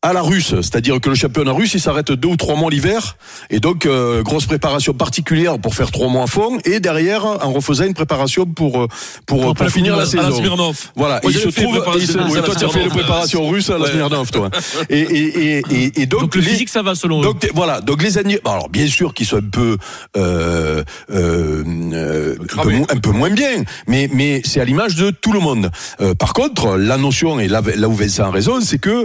à 0.00 0.12
la 0.12 0.22
russe, 0.22 0.50
c'est-à-dire 0.60 1.00
que 1.00 1.08
le 1.08 1.16
championnat 1.16 1.50
russe 1.50 1.74
il 1.74 1.80
s'arrête 1.80 2.12
deux 2.12 2.28
ou 2.28 2.36
trois 2.36 2.54
mois 2.54 2.70
l'hiver 2.70 3.16
et 3.50 3.58
donc 3.58 3.84
euh, 3.84 4.22
grosse 4.22 4.46
préparation 4.46 4.94
particulière 4.94 5.58
pour 5.58 5.74
faire 5.74 5.90
trois 5.90 6.06
mois 6.06 6.22
à 6.22 6.26
fond 6.28 6.56
et 6.64 6.78
derrière 6.78 7.24
en 7.26 7.52
refaisant 7.52 7.82
une 7.84 7.94
préparation 7.94 8.46
pour 8.46 8.82
euh, 8.82 8.86
pour, 9.26 9.54
pour, 9.54 9.64
la 9.64 9.70
finir 9.70 9.96
la 9.96 10.04
la 10.04 10.08
saison. 10.08 10.36
Smirnov. 10.38 10.78
Voilà, 10.94 11.18
Moi, 11.24 11.32
il 11.32 11.38
se 11.40 11.48
trouve, 11.48 11.72
préparation 11.72 11.98
il 12.00 12.06
se- 12.06 12.18
russe 12.18 12.34
la 12.36 12.42
toi 12.42 12.54
tu 12.54 12.64
as 12.64 12.68
fait 12.68 12.78
les 12.78 12.84
Smirnov. 12.84 12.98
préparations 13.06 13.48
russes 13.48 13.70
à 13.70 13.78
la 13.78 13.84
Ouais. 13.86 13.90
Smirnov, 13.90 14.30
toi. 14.30 14.50
Et, 14.88 15.00
et, 15.00 15.58
et, 15.58 15.62
et, 15.68 16.02
et 16.02 16.06
donc, 16.06 16.20
Donc 16.20 16.34
le 16.36 16.42
les- 16.42 16.46
physique, 16.48 16.68
ça 16.68 16.82
va 16.82 16.94
selon 16.94 17.18
eux. 17.20 17.24
donc 17.24 17.50
voilà, 17.54 17.80
donc 17.80 18.00
les 18.04 18.10
bon, 18.44 18.50
alors 18.52 18.68
bien 18.68 18.86
sûr 18.86 19.12
qu'ils 19.14 19.26
sont 19.26 19.38
un 19.38 19.50
peu 19.50 19.78
euh, 20.16 20.84
euh, 21.10 22.36
un, 22.56 22.62
peu, 22.62 22.72
un 22.88 22.98
peu 22.98 23.10
moins 23.10 23.30
bien, 23.30 23.64
mais 23.88 24.08
mais 24.12 24.42
c'est 24.44 24.60
à 24.60 24.64
l'image 24.64 24.94
de 24.94 25.10
tout 25.10 25.32
le 25.32 25.40
monde. 25.40 25.70
Euh, 26.00 26.14
par 26.14 26.34
contre, 26.34 26.76
la 26.76 26.98
notion 26.98 27.40
et 27.40 27.48
là, 27.48 27.62
là 27.76 27.88
où 27.88 27.94
Vincent 27.94 28.24
a 28.26 28.30
raison, 28.30 28.60
c'est 28.60 28.78
que 28.78 29.04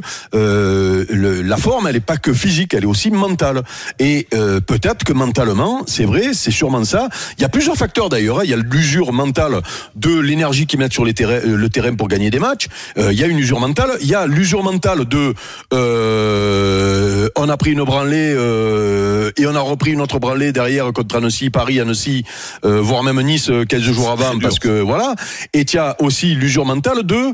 euh, 0.84 1.06
le- 1.10 1.42
la 1.42 1.58
forme, 1.58 1.88
elle 1.88 1.96
est 1.96 2.00
pas 2.00 2.18
que 2.18 2.34
physique, 2.34 2.74
elle 2.74 2.84
est 2.84 2.88
aussi 2.88 3.10
mentale. 3.12 3.62
Et 4.00 4.28
euh, 4.34 4.60
peut-être 4.60 5.04
que 5.04 5.14
mentalement, 5.14 5.84
c'est 5.88 6.06
vrai, 6.06 6.34
c'est 6.34 6.52
sûrement 6.52 6.84
ça. 6.84 7.10
Il 7.38 7.42
y 7.42 7.46
a 7.46 7.50
plusieurs 7.50 7.76
facteurs 7.76 8.10
d'ailleurs. 8.10 8.40
hein. 8.40 8.44
Il 8.44 8.50
y 8.50 8.54
a 8.54 8.58
l'usure 8.58 9.14
mentale 9.14 9.62
de 9.96 10.18
l'énergie 10.20 10.66
qu'ils 10.68 10.80
mettent 10.80 10.94
sur 10.94 11.06
les 11.06 11.14
terrains, 11.14 11.42
euh, 11.46 11.56
le 11.56 11.70
terrain 11.70 11.94
pour 11.96 12.08
gagner 12.08 12.30
des 12.30 12.40
matchs. 12.40 12.68
Euh, 12.98 13.12
il 13.14 13.20
y 13.20 13.24
a 13.24 13.28
une 13.28 13.40
usure 13.40 13.60
mentale. 13.60 13.92
Il 14.02 14.08
y 14.08 14.16
a 14.16 14.26
l'usure 14.28 14.64
mentale 14.64 15.06
de 15.06 15.34
euh, 15.74 17.30
on 17.36 17.50
a 17.50 17.58
pris 17.58 17.72
une 17.72 17.84
branlée 17.84 18.34
euh, 18.36 19.32
et 19.38 19.46
on 19.48 19.56
a 19.56 19.60
repris 19.60 19.92
une 19.92 20.02
autre 20.02 20.20
branlée 20.20 20.52
derrière 20.52 20.92
contre 20.94 21.16
Annecy, 21.18 21.50
Paris, 21.50 21.80
Annecy, 21.80 22.24
euh, 22.66 22.82
voire 22.82 23.04
même 23.04 23.22
Nice 23.22 23.50
euh, 23.50 23.66
15 23.66 23.82
jours 23.82 24.10
avant 24.12 24.38
parce 24.40 24.60
que 24.60 24.82
voilà. 24.82 25.16
Et 25.54 25.62
il 25.62 25.74
y 25.74 25.78
a 25.78 25.96
aussi 26.00 26.36
l'usure 26.36 26.66
mentale 26.66 27.04
de 27.04 27.34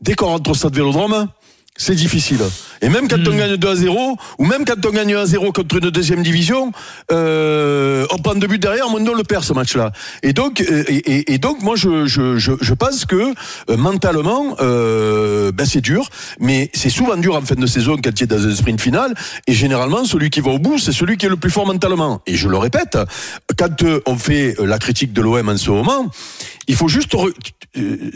dès 0.00 0.14
qu'on 0.14 0.26
rentre 0.26 0.50
au 0.50 0.54
stade 0.54 0.74
Vélodrome, 0.74 1.28
c'est 1.76 1.94
difficile. 1.94 2.40
Et 2.82 2.88
même 2.88 3.08
quand 3.08 3.16
on 3.26 3.36
gagne 3.36 3.56
2 3.56 3.68
à 3.68 3.74
0, 3.76 4.16
ou 4.38 4.44
même 4.44 4.64
quand 4.64 4.84
on 4.86 4.90
gagne 4.90 5.14
1 5.14 5.20
à 5.20 5.26
0 5.26 5.52
contre 5.52 5.76
une 5.76 5.90
deuxième 5.90 6.22
division, 6.22 6.72
euh, 7.12 8.06
on 8.10 8.18
prend 8.18 8.34
deux 8.34 8.46
buts 8.46 8.58
derrière, 8.58 8.86
on 8.88 8.96
le 8.98 9.22
perd 9.24 9.44
ce 9.44 9.52
match-là. 9.52 9.92
Et 10.22 10.32
donc, 10.32 10.60
euh, 10.60 10.84
et, 10.88 11.38
donc, 11.38 11.62
moi, 11.62 11.76
je, 11.76 12.06
je, 12.06 12.38
je, 12.38 12.52
je 12.60 12.74
pense 12.74 13.04
que 13.04 13.16
euh, 13.70 13.76
mentalement, 13.76 14.56
euh, 14.60 15.52
ben 15.52 15.66
c'est 15.66 15.80
dur, 15.80 16.08
mais 16.40 16.70
c'est 16.74 16.90
souvent 16.90 17.16
dur 17.16 17.36
en 17.36 17.42
fin 17.42 17.54
de 17.54 17.66
saison 17.66 17.96
quand 18.02 18.12
tu 18.14 18.24
es 18.24 18.26
dans 18.26 18.44
un 18.46 18.54
sprint 18.54 18.80
final. 18.80 19.14
Et 19.46 19.52
généralement, 19.52 20.04
celui 20.04 20.30
qui 20.30 20.40
va 20.40 20.50
au 20.50 20.58
bout, 20.58 20.78
c'est 20.78 20.92
celui 20.92 21.16
qui 21.16 21.26
est 21.26 21.30
le 21.30 21.36
plus 21.36 21.50
fort 21.50 21.66
mentalement. 21.66 22.20
Et 22.26 22.34
je 22.36 22.48
le 22.48 22.56
répète, 22.58 22.98
quand 23.56 23.82
euh, 23.82 24.00
on 24.06 24.16
fait 24.16 24.54
la 24.58 24.78
critique 24.78 25.12
de 25.12 25.22
l'OM 25.22 25.48
en 25.48 25.56
ce 25.56 25.70
moment, 25.70 26.10
il 26.68 26.74
faut 26.76 26.88
juste 26.88 27.12
re- 27.14 27.32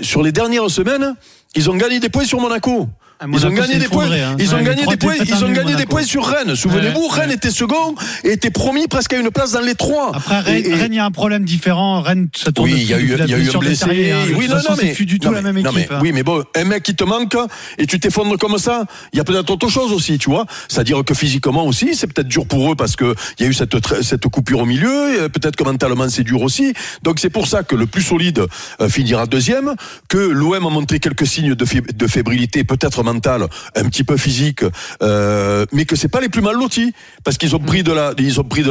sur 0.02 0.22
les 0.22 0.32
dernières 0.32 0.70
semaines, 0.70 1.14
ils 1.54 1.68
ont 1.70 1.76
gagné 1.76 2.00
des 2.00 2.08
points 2.08 2.24
sur 2.24 2.40
Monaco. 2.40 2.88
Ils 3.22 3.46
ont 3.46 3.50
gagné 3.50 3.74
s'est 3.74 3.78
des 3.80 3.88
points. 3.88 4.10
hein. 4.10 4.36
Ils 4.38 4.54
ont 4.54 4.62
gagné 4.62 4.86
des 4.86 4.96
points. 4.96 5.14
Ils 5.26 5.44
ont 5.44 5.52
gagné 5.52 5.74
des 5.76 5.86
points 5.86 6.02
sur 6.04 6.24
Rennes. 6.26 6.54
Souvenez-vous, 6.56 7.06
Rennes 7.08 7.30
était 7.32 7.50
second 7.50 7.94
et 8.24 8.32
était 8.32 8.50
promis 8.50 8.86
presque 8.88 9.12
à 9.12 9.18
une 9.18 9.30
place 9.30 9.52
dans 9.52 9.60
les 9.60 9.74
trois. 9.74 10.12
Après, 10.14 10.40
Rennes, 10.40 10.92
il 10.92 10.94
y 10.94 10.98
a 10.98 11.04
un 11.04 11.10
problème 11.10 11.44
différent. 11.44 12.00
Rennes, 12.00 12.28
ça 12.34 12.50
tourne 12.52 12.70
oui, 12.70 12.78
il 12.80 12.88
y 12.88 12.94
a 12.94 12.98
eu, 12.98 13.12
il 13.18 13.30
y 13.30 13.34
a 13.34 13.38
eu 13.38 13.50
un 13.50 13.58
blessé. 13.58 14.12
Hein. 14.12 14.24
Oui, 14.36 14.48
non, 14.48 14.56
non, 14.56 14.76
mais 14.82 14.92
du 14.94 15.18
tout 15.18 15.30
la 15.32 15.42
même 15.42 15.58
équipe. 15.58 15.90
hein. 15.90 15.98
oui, 16.02 16.12
mais 16.12 16.22
bon, 16.22 16.42
un 16.56 16.64
mec 16.64 16.82
qui 16.82 16.94
te 16.94 17.04
manque 17.04 17.36
et 17.78 17.86
tu 17.86 18.00
t'effondres 18.00 18.38
comme 18.38 18.58
ça, 18.58 18.84
il 19.12 19.18
y 19.18 19.20
a 19.20 19.24
peut-être 19.24 19.50
autre 19.50 19.68
chose 19.68 19.92
aussi, 19.92 20.18
tu 20.18 20.30
vois. 20.30 20.46
C'est-à-dire 20.68 21.04
que 21.04 21.14
physiquement 21.14 21.64
aussi, 21.66 21.94
c'est 21.94 22.06
peut-être 22.06 22.28
dur 22.28 22.46
pour 22.46 22.72
eux 22.72 22.76
parce 22.76 22.96
que 22.96 23.14
il 23.38 23.42
y 23.44 23.46
a 23.46 23.50
eu 23.50 23.54
cette 23.54 23.76
cette 24.02 24.26
coupure 24.28 24.60
au 24.60 24.66
milieu. 24.66 25.28
Peut-être 25.28 25.56
que 25.56 25.64
mentalement 25.64 26.08
c'est 26.08 26.24
dur 26.24 26.42
aussi. 26.42 26.72
Donc 27.02 27.18
c'est 27.20 27.30
pour 27.30 27.46
ça 27.46 27.62
que 27.62 27.74
le 27.76 27.86
plus 27.86 28.02
solide 28.02 28.46
euh, 28.80 28.88
finira 28.88 29.26
deuxième, 29.26 29.74
que 30.08 30.18
l'OM 30.18 30.54
a 30.66 30.70
montré 30.70 31.00
quelques 31.00 31.26
signes 31.26 31.54
de 31.54 32.06
fébrilité, 32.06 32.64
peut-être 32.64 33.02
mentale, 33.12 33.46
un 33.76 33.84
petit 33.88 34.04
peu 34.04 34.16
physique, 34.16 34.62
euh, 35.02 35.66
mais 35.72 35.84
que 35.84 35.96
c'est 35.96 36.08
pas 36.08 36.20
les 36.20 36.28
plus 36.28 36.42
mal 36.42 36.56
lotis 36.56 36.92
parce 37.24 37.36
qu'ils 37.38 37.54
ont 37.56 37.60
pris 37.60 37.82
de 37.82 37.92
la, 37.92 38.14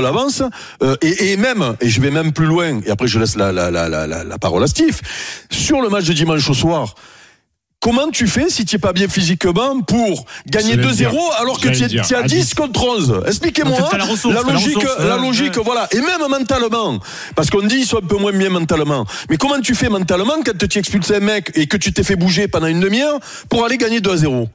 l'avance 0.01 0.43
euh, 0.84 0.96
et, 1.01 1.38
même, 1.38 1.75
et 1.81 1.89
je 1.89 2.01
vais 2.01 2.12
même 2.12 2.31
plus 2.31 2.46
loin. 2.46 2.79
Et 2.86 2.91
après 2.91 3.08
je 3.08 3.19
laisse 3.19 3.36
la 3.36 3.51
la 3.51 3.72
la 3.72 3.89
la, 3.89 4.08
la, 4.08 4.24
la 4.24 4.38
parole 4.38 4.63
à 4.63 4.67
Steve 4.67 5.00
sur 5.51 5.81
le 5.81 5.89
match 5.89 6.05
de 6.05 6.13
dimanche 6.13 6.50
au 6.50 6.53
soir. 6.53 6.96
Comment 7.81 8.09
tu 8.09 8.27
fais 8.27 8.50
si 8.50 8.65
tu 8.65 8.75
n'es 8.75 8.79
pas 8.79 8.91
bien 8.91 9.07
physiquement 9.07 9.79
pour 9.81 10.25
gagner 10.48 10.71
J'allais 10.71 10.83
le 10.83 10.89
2-0 10.89 10.95
dire. 10.95 11.12
alors 11.39 11.62
que 11.62 11.69
tu 11.69 11.83
es, 11.83 12.13
à 12.15 12.19
À 12.19 12.24
10 12.24 12.36
10. 12.48 12.53
contre 12.55 12.83
11 12.83 13.21
Expliquez-moi 13.25 13.89
la 13.93 14.43
logique, 14.53 14.77
la 15.00 15.15
logique, 15.17 15.55
ouais. 15.55 15.63
voilà. 15.63 15.88
Et 15.91 16.01
même 16.01 16.27
mentalement, 16.29 17.00
parce 17.36 17.50
qu'on 17.50 17.62
dit 17.62 17.77
ils 17.77 17.86
sont 17.86 18.00
un 18.03 18.07
peu 18.07 18.17
moins 18.17 18.33
bien 18.33 18.50
mentalement. 18.50 19.05
Mais 19.29 19.38
comment 19.38 19.62
tu 19.62 19.75
fais 19.75 19.88
mentalement 19.88 20.33
quand 20.45 20.67
tu 20.67 20.77
expulses 20.77 21.12
un 21.12 21.21
mec 21.21 21.51
et 21.55 21.67
que 21.67 21.77
tu 21.77 21.93
t'es 21.93 22.03
fait 22.03 22.17
bouger 22.17 22.50
pendant 22.50 22.67
une 22.67 22.81
demi-heure 22.81 23.17
pour 23.48 23.63
aller 23.63 23.77
gagner 23.77 24.01
2 24.01 24.12
à 24.12 24.17
0 24.17 24.50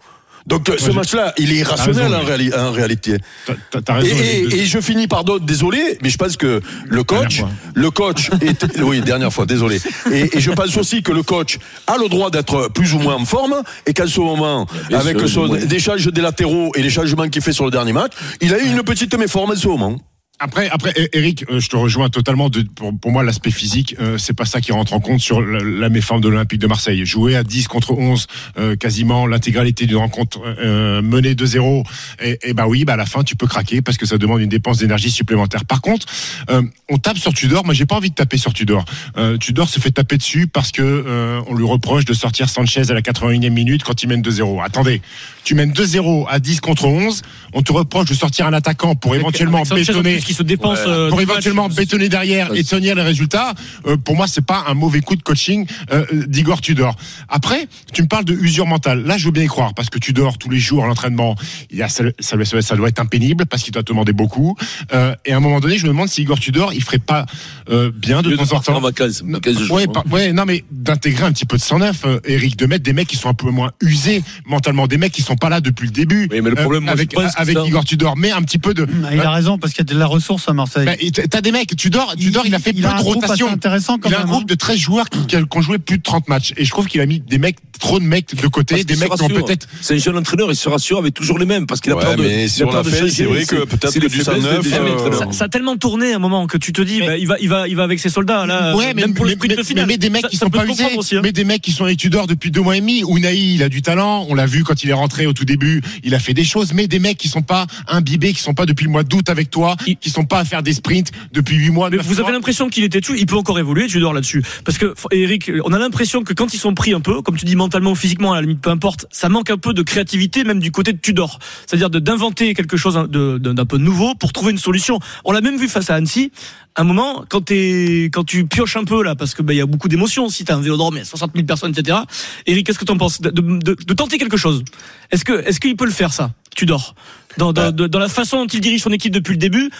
Donc 0.46 0.70
ce 0.78 0.90
match-là, 0.90 1.32
il 1.38 1.52
est 1.52 1.56
irrationnel 1.56 2.12
raison, 2.12 2.16
en, 2.16 2.24
réali- 2.24 2.54
en 2.54 2.70
réalité. 2.72 3.16
Et, 3.48 3.92
raison. 3.92 4.16
et- 4.16 4.42
les 4.42 4.46
deux- 4.48 4.56
et 4.56 4.66
je 4.66 4.78
finis 4.80 5.06
par 5.08 5.24
d'autres, 5.24 5.46
désolé, 5.46 5.98
mais 6.02 6.10
je 6.10 6.18
pense 6.18 6.36
que 6.36 6.60
le 6.86 7.02
coach, 7.02 7.42
le 7.74 7.90
coach, 7.90 8.30
est, 8.42 8.78
oui, 8.80 9.00
dernière 9.00 9.32
fois, 9.32 9.46
désolé. 9.46 9.80
Et, 10.12 10.36
et 10.36 10.40
je 10.40 10.50
pense 10.50 10.76
aussi 10.76 11.02
que 11.02 11.12
le 11.12 11.22
coach 11.22 11.58
a 11.86 11.96
le 11.96 12.08
droit 12.10 12.30
d'être 12.30 12.68
plus 12.74 12.92
ou 12.92 12.98
moins 12.98 13.14
en 13.14 13.24
forme, 13.24 13.62
et 13.86 13.94
qu'en 13.94 14.06
ce 14.06 14.20
moment, 14.20 14.66
bien 14.90 14.98
avec 14.98 15.18
sûr, 15.20 15.28
son 15.28 15.48
oui. 15.50 15.66
des 15.66 16.20
latéraux 16.20 16.72
et 16.74 16.82
les 16.82 16.90
changements 16.90 17.28
qu'il 17.28 17.40
fait 17.42 17.52
sur 17.54 17.64
le 17.64 17.70
dernier 17.70 17.92
match, 17.94 18.12
il 18.42 18.52
a 18.52 18.58
eu 18.58 18.66
une 18.66 18.82
petite 18.82 19.14
méforme 19.16 19.52
en 19.52 19.56
ce 19.56 19.66
moment. 19.68 19.98
Après, 20.40 20.68
après, 20.68 20.92
Eric, 21.12 21.44
euh, 21.48 21.60
je 21.60 21.68
te 21.68 21.76
rejoins 21.76 22.08
totalement. 22.08 22.48
De, 22.48 22.62
pour, 22.62 22.92
pour 22.98 23.12
moi, 23.12 23.22
l'aspect 23.22 23.52
physique, 23.52 23.94
euh, 24.00 24.18
c'est 24.18 24.32
pas 24.32 24.44
ça 24.44 24.60
qui 24.60 24.72
rentre 24.72 24.92
en 24.92 25.00
compte 25.00 25.20
sur 25.20 25.40
la, 25.40 25.60
la 25.60 25.88
méforme 25.88 26.20
de 26.20 26.28
l'Olympique 26.28 26.58
de 26.58 26.66
Marseille. 26.66 27.06
Jouer 27.06 27.36
à 27.36 27.44
10 27.44 27.68
contre 27.68 27.92
11, 27.92 28.26
euh, 28.58 28.74
quasiment 28.74 29.26
l'intégralité 29.26 29.86
d'une 29.86 29.98
rencontre 29.98 30.40
euh, 30.44 31.02
menée 31.02 31.34
2-0, 31.34 31.84
et, 32.22 32.38
et 32.42 32.52
bah 32.52 32.66
oui, 32.66 32.84
bah 32.84 32.94
à 32.94 32.96
la 32.96 33.06
fin, 33.06 33.22
tu 33.22 33.36
peux 33.36 33.46
craquer 33.46 33.80
parce 33.80 33.96
que 33.96 34.06
ça 34.06 34.18
demande 34.18 34.40
une 34.40 34.48
dépense 34.48 34.78
d'énergie 34.78 35.10
supplémentaire. 35.10 35.64
Par 35.64 35.80
contre, 35.80 36.06
euh, 36.50 36.62
on 36.90 36.98
tape 36.98 37.18
sur 37.18 37.32
Tudor. 37.32 37.64
Moi, 37.64 37.72
j'ai 37.72 37.86
pas 37.86 37.96
envie 37.96 38.10
de 38.10 38.14
taper 38.14 38.36
sur 38.36 38.52
Tudor. 38.52 38.84
Euh, 39.16 39.38
Tudor 39.38 39.68
se 39.68 39.78
fait 39.78 39.92
taper 39.92 40.16
dessus 40.18 40.48
parce 40.48 40.72
que 40.72 40.82
euh, 40.82 41.40
on 41.46 41.54
lui 41.54 41.64
reproche 41.64 42.04
de 42.04 42.12
sortir 42.12 42.48
Sanchez 42.48 42.90
à 42.90 42.94
la 42.94 43.02
81e 43.02 43.50
minute 43.50 43.84
quand 43.84 44.02
il 44.02 44.08
mène 44.08 44.20
2-0. 44.22 44.64
Attendez, 44.64 45.00
tu 45.44 45.54
mènes 45.54 45.72
2-0 45.72 46.26
à 46.28 46.40
10 46.40 46.60
contre 46.60 46.86
11, 46.86 47.22
on 47.52 47.62
te 47.62 47.72
reproche 47.72 48.08
de 48.08 48.14
sortir 48.14 48.46
un 48.46 48.52
attaquant 48.52 48.94
pour 48.94 49.14
éventuellement 49.14 49.62
bétonner 49.62 50.20
qui 50.24 50.34
se 50.34 50.42
dépense 50.42 50.78
euh, 50.86 51.08
pour 51.10 51.20
éventuellement 51.20 51.68
match. 51.68 51.76
bétonner 51.76 52.08
derrière 52.08 52.52
et 52.54 52.64
tenir 52.64 52.94
les 52.94 53.02
résultats, 53.02 53.54
euh, 53.86 53.96
pour 53.96 54.16
moi, 54.16 54.26
c'est 54.26 54.44
pas 54.44 54.64
un 54.68 54.74
mauvais 54.74 55.00
coup 55.00 55.16
de 55.16 55.22
coaching 55.22 55.66
euh, 55.92 56.04
d'Igor 56.26 56.60
Tudor. 56.60 56.96
Après, 57.28 57.68
tu 57.92 58.02
me 58.02 58.08
parles 58.08 58.24
de 58.24 58.34
usure 58.34 58.66
mentale. 58.66 59.04
Là, 59.04 59.16
je 59.18 59.26
veux 59.26 59.32
bien 59.32 59.42
y 59.44 59.46
croire 59.46 59.74
parce 59.74 59.90
que 59.90 59.98
Tudor, 59.98 60.38
tous 60.38 60.50
les 60.50 60.58
jours 60.58 60.84
à 60.84 60.86
l'entraînement, 60.86 61.36
il 61.70 61.78
y 61.78 61.82
a, 61.82 61.88
ça, 61.88 62.04
ça, 62.18 62.36
ça- 62.44 62.62
ça 62.62 62.76
doit 62.76 62.88
être 62.88 63.00
impénible 63.00 63.46
parce 63.46 63.62
qu'il 63.62 63.72
doit 63.72 63.82
te 63.82 63.92
demander 63.92 64.12
beaucoup. 64.12 64.56
Euh, 64.92 65.14
et 65.24 65.32
à 65.32 65.36
un 65.36 65.40
moment 65.40 65.60
donné, 65.60 65.76
je 65.78 65.84
me 65.84 65.88
demande 65.88 66.08
si 66.08 66.22
Igor 66.22 66.38
Tudor, 66.40 66.72
il 66.72 66.82
ferait 66.82 66.98
pas 66.98 67.26
euh, 67.70 67.90
bien 67.94 68.22
de 68.22 68.34
temps 68.36 68.42
en 68.56 68.60
temps. 68.60 68.76
en 68.76 68.80
vacances, 68.80 69.22
Ouais, 69.70 69.84
hein. 69.84 69.92
par- 69.92 70.06
ouais, 70.12 70.32
non, 70.32 70.44
mais 70.46 70.64
d'intégrer 70.70 71.24
un 71.24 71.32
petit 71.32 71.46
peu 71.46 71.56
de 71.56 71.62
109, 71.62 72.02
euh, 72.06 72.20
Eric, 72.24 72.56
de 72.56 72.66
mettre 72.66 72.82
des 72.84 72.92
mecs 72.92 73.08
qui 73.08 73.16
sont 73.16 73.28
un 73.28 73.34
peu 73.34 73.50
moins 73.50 73.72
usés 73.82 74.22
mentalement, 74.46 74.86
des 74.86 74.98
mecs 74.98 75.12
qui 75.12 75.22
sont 75.22 75.36
pas 75.36 75.48
là 75.48 75.60
depuis 75.60 75.86
le 75.86 75.92
début. 75.92 76.28
Oui, 76.30 76.40
mais 76.40 76.50
le 76.50 76.56
problème, 76.56 76.84
moi, 76.84 76.92
avec, 76.92 77.14
avec 77.36 77.56
ça- 77.56 77.64
Igor 77.66 77.84
Tudor, 77.84 78.16
mais 78.16 78.30
un 78.30 78.42
petit 78.42 78.58
peu 78.58 78.74
de. 78.74 78.86
Il 79.12 79.20
a 79.20 79.30
raison 79.30 79.58
parce 79.58 79.72
qu'il 79.72 79.84
y 79.84 79.90
a 79.90 79.92
de 79.94 79.98
la 79.98 80.06
ressource 80.14 80.48
à 80.48 80.52
Marseille. 80.52 80.86
Bah, 80.86 80.94
T'as 81.30 81.40
des 81.40 81.52
mecs, 81.52 81.74
Tudor, 81.76 82.14
Tudor, 82.16 82.44
il, 82.46 82.54
a 82.54 82.58
fait 82.58 82.70
il 82.74 82.82
peu 82.82 82.88
a 82.88 82.92
un 82.94 82.96
de 82.96 83.02
groupe 83.02 83.22
rotation. 83.22 83.48
intéressant 83.48 83.98
quand 83.98 84.08
il 84.08 84.14
a 84.14 84.20
un 84.22 84.24
groupe 84.24 84.42
hein. 84.42 84.46
de 84.48 84.54
13 84.54 84.76
joueurs 84.78 85.08
qui, 85.10 85.26
qui 85.26 85.36
ont 85.36 85.60
joué 85.62 85.78
plus 85.78 85.98
de 85.98 86.02
30 86.02 86.28
matchs. 86.28 86.52
Et 86.56 86.64
je 86.64 86.70
trouve 86.70 86.86
qu'il 86.86 87.00
a 87.00 87.06
mis 87.06 87.20
des 87.20 87.38
mecs, 87.38 87.56
trop 87.78 87.98
de 87.98 88.04
mecs 88.04 88.34
de 88.34 88.46
côté, 88.48 88.74
Parce 88.76 88.86
des 88.86 88.96
mecs 88.96 89.12
qui 89.12 89.22
ont 89.22 89.28
peut-être. 89.28 89.66
C'est 89.80 89.94
un 89.94 89.98
jeune 89.98 90.16
entraîneur, 90.16 90.50
il 90.50 90.56
se 90.56 90.68
rassure 90.68 90.98
avec 90.98 91.14
toujours 91.14 91.38
les 91.38 91.46
mêmes 91.46 91.66
parce 91.66 91.80
qu'il 91.80 91.92
a 91.92 91.96
Ouais, 91.96 92.02
peur 92.02 92.16
de. 92.16 92.22
mais 92.22 92.48
sur 92.48 92.70
la 92.72 92.82
de 92.82 92.90
changer, 92.90 93.10
c'est 93.10 93.24
vrai 93.24 93.44
que 93.44 93.64
peut-être 93.64 93.92
que 93.94 93.98
du 94.00 94.08
faiblesses 94.08 94.24
109, 94.26 94.62
des- 94.62 94.70
des 94.70 94.76
euh. 94.76 95.32
Ça, 95.32 95.44
a 95.44 95.48
tellement 95.48 95.76
tourné 95.76 96.12
à 96.12 96.16
un 96.16 96.18
moment 96.18 96.46
que 96.46 96.56
tu 96.58 96.72
te 96.72 96.82
dis, 96.82 97.00
bah, 97.00 97.16
il 97.16 97.26
va, 97.26 97.36
il 97.40 97.48
va, 97.48 97.68
il 97.68 97.76
va 97.76 97.82
avec 97.84 97.98
ses 98.00 98.08
soldats 98.08 98.46
là. 98.46 98.74
ouais, 98.76 98.94
mais, 98.94 99.02
même 99.02 99.14
pour 99.14 99.24
le 99.24 99.32
sprint 99.32 99.62
final. 99.62 99.86
mais 99.86 99.96
des 99.98 100.10
mecs 100.10 100.26
qui 100.28 100.36
sont 100.36 100.50
pas 100.50 100.64
usés, 100.66 100.84
hein. 100.84 101.20
mais 101.22 101.32
des 101.32 101.44
mecs 101.44 101.62
qui 101.62 101.72
sont 101.72 101.84
avec 101.84 101.98
Tudor 101.98 102.26
depuis 102.26 102.50
deux 102.50 102.60
mois 102.62 102.76
et 102.76 102.80
demi. 102.80 103.02
Unai, 103.08 103.36
il 103.36 103.62
a 103.62 103.68
du 103.68 103.82
talent. 103.82 104.26
On 104.28 104.34
l'a 104.34 104.46
vu 104.46 104.64
quand 104.64 104.82
il 104.84 104.90
est 104.90 104.94
rentré 104.94 105.26
au 105.26 105.32
tout 105.32 105.44
début. 105.44 105.82
Il 106.02 106.14
a 106.14 106.18
fait 106.18 106.34
des 106.34 106.44
choses, 106.44 106.72
mais 106.72 106.86
des 106.88 106.98
mecs 106.98 107.18
qui 107.18 107.28
sont 107.28 107.42
pas 107.42 107.66
imbibés, 107.88 108.32
qui 108.32 108.40
sont 108.42 108.54
pas 108.54 108.66
depuis 108.66 108.84
le 108.84 108.90
mois 108.90 109.02
d'août 109.04 109.28
avec 109.28 109.50
toi, 109.50 109.76
qui 110.04 110.10
sont 110.10 110.26
pas 110.26 110.40
à 110.40 110.44
faire 110.44 110.62
des 110.62 110.74
sprints 110.74 111.10
depuis 111.32 111.56
huit 111.56 111.70
mois. 111.70 111.88
Mais 111.88 111.96
vous 111.96 112.12
mois. 112.16 112.24
avez 112.24 112.32
l'impression 112.32 112.68
qu'il 112.68 112.84
était 112.84 113.00
dessus, 113.00 113.14
il 113.18 113.24
peut 113.24 113.36
encore 113.36 113.58
évoluer, 113.58 113.86
tu 113.86 114.00
dors 114.00 114.12
là-dessus. 114.12 114.42
Parce 114.62 114.76
que, 114.76 114.92
Eric, 115.12 115.50
on 115.64 115.72
a 115.72 115.78
l'impression 115.78 116.22
que 116.22 116.34
quand 116.34 116.52
ils 116.52 116.58
sont 116.58 116.74
pris 116.74 116.92
un 116.92 117.00
peu, 117.00 117.22
comme 117.22 117.38
tu 117.38 117.46
dis 117.46 117.56
mentalement 117.56 117.92
ou 117.92 117.94
physiquement, 117.94 118.32
à 118.32 118.36
la 118.36 118.42
limite, 118.42 118.60
peu 118.60 118.68
importe, 118.68 119.06
ça 119.10 119.30
manque 119.30 119.48
un 119.48 119.56
peu 119.56 119.72
de 119.72 119.80
créativité, 119.82 120.44
même 120.44 120.60
du 120.60 120.70
côté 120.72 120.92
de 120.92 120.98
Tudor. 120.98 121.38
C'est-à-dire 121.66 121.88
de- 121.88 122.00
d'inventer 122.00 122.52
quelque 122.52 122.76
chose 122.76 122.96
de- 123.08 123.38
d'un 123.38 123.64
peu 123.64 123.78
nouveau 123.78 124.14
pour 124.14 124.34
trouver 124.34 124.52
une 124.52 124.58
solution. 124.58 125.00
On 125.24 125.32
l'a 125.32 125.40
même 125.40 125.56
vu 125.56 125.68
face 125.68 125.88
à 125.88 125.94
Annecy. 125.94 126.30
Un 126.76 126.82
moment, 126.84 127.24
quand 127.28 127.44
tu 127.44 128.10
pioches 128.50 128.76
un 128.76 128.84
peu 128.84 129.02
là, 129.04 129.14
parce 129.14 129.34
que 129.34 129.42
bah, 129.42 129.52
il 129.52 129.58
y 129.58 129.60
a 129.60 129.66
beaucoup 129.66 129.88
d'émotions. 129.88 130.28
Si 130.28 130.44
t'as 130.44 130.56
un 130.56 130.60
vélodrome, 130.60 130.94
il 130.96 130.98
y 130.98 131.02
a 131.02 131.04
60 131.04 131.30
000 131.34 131.46
personnes, 131.46 131.72
etc. 131.76 131.98
Eric, 132.46 132.66
qu'est-ce 132.66 132.78
que 132.80 132.84
t'en 132.84 132.96
penses 132.98 133.20
de, 133.20 133.30
de- 133.30 133.94
tenter 133.94 134.18
quelque 134.18 134.36
chose? 134.36 134.64
Est-ce 135.12 135.24
que, 135.24 135.32
est-ce 135.46 135.60
qu'il 135.60 135.76
peut 135.76 135.84
le 135.84 135.92
faire 135.92 136.12
ça, 136.12 136.32
Tudor 136.56 136.94
dans, 137.36 137.52
dans, 137.52 137.72
dans 137.72 137.98
la 137.98 138.08
façon 138.08 138.38
dont 138.38 138.46
il 138.46 138.60
dirige 138.60 138.82
son 138.82 138.92
équipe 138.92 139.12
depuis 139.12 139.32
le 139.32 139.38
début 139.38 139.70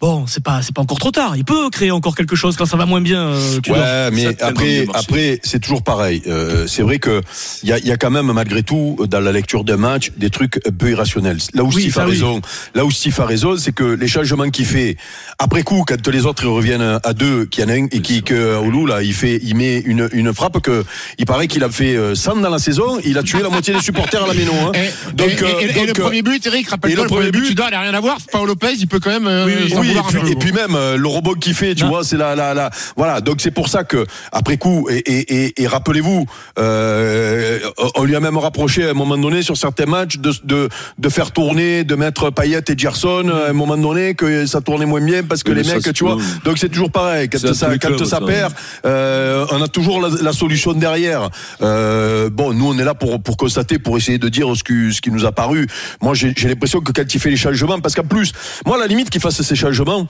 Bon, 0.00 0.26
c'est 0.26 0.42
pas 0.42 0.62
c'est 0.62 0.74
pas 0.74 0.80
encore 0.80 0.98
trop 0.98 1.10
tard. 1.10 1.36
Il 1.36 1.44
peut 1.44 1.68
créer 1.70 1.90
encore 1.90 2.16
quelque 2.16 2.34
chose 2.34 2.56
quand 2.56 2.64
ça 2.64 2.78
va 2.78 2.86
moins 2.86 3.02
bien. 3.02 3.20
euh, 3.20 3.60
Tudor. 3.60 3.76
Ouais, 3.78 4.10
mais 4.12 4.26
après, 4.42 4.86
après, 4.94 5.40
c'est 5.42 5.58
toujours 5.60 5.82
pareil. 5.82 6.22
Euh, 6.26 6.66
c'est 6.66 6.80
vrai 6.82 6.98
que 6.98 7.20
il 7.62 7.68
y 7.68 7.72
a, 7.72 7.78
il 7.78 7.86
y 7.86 7.92
a 7.92 7.98
quand 7.98 8.10
même 8.10 8.32
malgré 8.32 8.62
tout 8.62 8.96
dans 9.10 9.20
la 9.20 9.30
lecture 9.30 9.62
d'un 9.62 9.76
match 9.76 10.10
des 10.16 10.30
trucs 10.30 10.58
un 10.66 10.70
peu 10.72 10.90
irrationnels. 10.90 11.36
Là 11.52 11.64
où 11.64 11.66
Oui, 11.68 11.82
Steve 11.82 11.98
a 11.98 12.04
oui. 12.06 12.12
raison, 12.12 12.40
là 12.74 12.86
où 12.86 12.90
Steve 12.90 13.20
a 13.20 13.26
raison, 13.26 13.58
c'est 13.58 13.72
que 13.72 13.84
les 13.84 14.08
changements 14.08 14.48
qu'il 14.48 14.64
fait 14.64 14.96
après 15.38 15.62
coup, 15.64 15.84
quand 15.86 16.08
les 16.08 16.24
autres 16.24 16.44
ils 16.44 16.48
reviennent 16.48 16.98
à 17.02 17.12
deux, 17.12 17.44
qu'il 17.44 17.62
y 17.62 17.66
en 17.66 17.68
a 17.68 17.74
un 17.74 17.84
et 17.92 18.00
qui 18.00 18.22
que 18.22 18.56
Oulu 18.58 18.86
là, 18.88 19.02
il 19.02 19.12
fait, 19.12 19.38
il 19.42 19.54
met 19.54 19.80
une, 19.80 20.08
une 20.12 20.32
frappe 20.32 20.60
que 20.62 20.82
il 21.18 21.26
paraît 21.26 21.46
qu'il 21.46 21.62
a 21.62 21.68
fait 21.68 21.94
euh, 21.96 22.14
100 22.14 22.36
dans 22.36 22.48
la 22.48 22.58
saison. 22.58 22.98
Il 23.04 23.18
a 23.18 23.22
tué 23.22 23.42
la 23.42 23.50
moitié 23.50 23.74
des 23.74 23.80
supporters 23.82 24.24
à 24.24 24.28
la 24.28 24.32
Méno. 24.34 24.52
Hein. 24.66 24.72
Et, 24.74 25.12
Donc, 25.12 25.28
et- 25.28 25.32
et- 25.34 25.44
euh, 25.44 25.60
et 25.60 25.72
donc, 25.74 25.84
le 25.88 25.90
euh, 25.90 26.04
premier 26.04 26.22
but, 26.22 26.46
Eric, 26.46 26.66
et 26.66 26.70
rappelle-toi, 26.70 27.04
le 27.04 27.10
le 27.10 27.14
premier 27.14 27.30
but, 27.30 27.40
but- 27.40 27.48
Tudor, 27.48 27.66
il 27.70 27.74
a 27.74 27.80
rien 27.82 27.92
à 27.92 28.00
voir. 28.00 28.16
Paolo 28.32 28.46
Lopez, 28.46 28.72
il 28.78 28.86
peut 28.88 28.98
quand 28.98 29.10
même. 29.10 29.26
euh, 29.26 29.44
Oui, 29.44 29.54
oui, 29.90 29.98
et, 29.98 30.02
puis, 30.08 30.20
peu. 30.20 30.28
et 30.28 30.34
puis 30.36 30.52
même 30.52 30.74
euh, 30.74 30.96
le 30.96 31.06
robot 31.08 31.34
qui 31.34 31.54
fait, 31.54 31.74
tu 31.74 31.84
Non. 31.84 31.90
vois, 31.90 32.04
c'est 32.04 32.16
la, 32.16 32.34
la, 32.34 32.54
la, 32.54 32.70
voilà. 32.96 33.20
Donc 33.20 33.40
c'est 33.40 33.50
pour 33.50 33.68
ça 33.68 33.84
que 33.84 34.06
après 34.32 34.56
coup, 34.56 34.88
et, 34.90 34.98
et, 34.98 35.44
et, 35.44 35.62
et 35.62 35.66
rappelez-vous, 35.66 36.26
euh, 36.58 37.58
on 37.96 38.04
lui 38.04 38.14
a 38.16 38.20
même 38.20 38.36
rapproché 38.38 38.86
à 38.86 38.90
un 38.90 38.94
moment 38.94 39.16
donné 39.18 39.42
sur 39.42 39.56
certains 39.56 39.86
matchs 39.86 40.18
de, 40.18 40.32
de, 40.44 40.68
de 40.98 41.08
faire 41.08 41.32
tourner, 41.32 41.84
de 41.84 41.94
mettre 41.94 42.30
Payet 42.30 42.60
et 42.68 42.78
Gerson 42.78 43.30
à 43.46 43.50
un 43.50 43.52
moment 43.52 43.76
donné 43.76 44.14
que 44.14 44.46
ça 44.46 44.60
tournait 44.60 44.86
moins 44.86 45.00
bien 45.00 45.22
parce 45.22 45.42
que 45.42 45.50
Oui, 45.50 45.58
les 45.58 45.64
ça, 45.64 45.74
mecs, 45.74 45.92
tu 45.92 46.04
vois. 46.04 46.16
Donc 46.44 46.58
c'est 46.58 46.68
toujours 46.68 46.90
pareil. 46.90 47.28
Quand 47.28 47.38
ça, 47.38 47.68
quand 47.80 47.98
ça 47.98 48.04
ça. 48.04 48.20
perd, 48.20 48.52
euh, 48.84 49.46
on 49.50 49.62
a 49.62 49.68
toujours 49.68 50.00
la, 50.00 50.08
la 50.22 50.32
solution 50.32 50.72
derrière. 50.72 51.30
Bon, 51.60 52.52
nous 52.52 52.68
on 52.68 52.78
est 52.78 52.84
là 52.84 52.94
pour 52.94 53.22
pour 53.22 53.36
constater, 53.36 53.78
pour 53.78 53.96
essayer 53.96 54.18
de 54.18 54.28
dire 54.28 54.46
ce 54.56 54.62
qui 54.62 54.92
ce 54.94 55.00
qui 55.00 55.10
nous 55.10 55.24
a 55.24 55.32
paru. 55.32 55.66
Moi 56.00 56.14
j'ai 56.14 56.32
j'ai 56.36 56.48
l'impression 56.48 56.80
que 56.80 56.92
quand 56.92 57.14
il 57.14 57.20
fait 57.20 57.30
les 57.30 57.36
changements, 57.36 57.80
parce 57.80 57.94
qu'en 57.94 58.04
plus, 58.04 58.32
moi 58.66 58.76
à 58.76 58.80
la 58.80 58.86
limite 58.86 59.10
qu'il 59.10 59.20
fasse 59.20 59.40
ces 59.40 59.54
changements. 59.56 59.79
Jobão? 59.80 60.06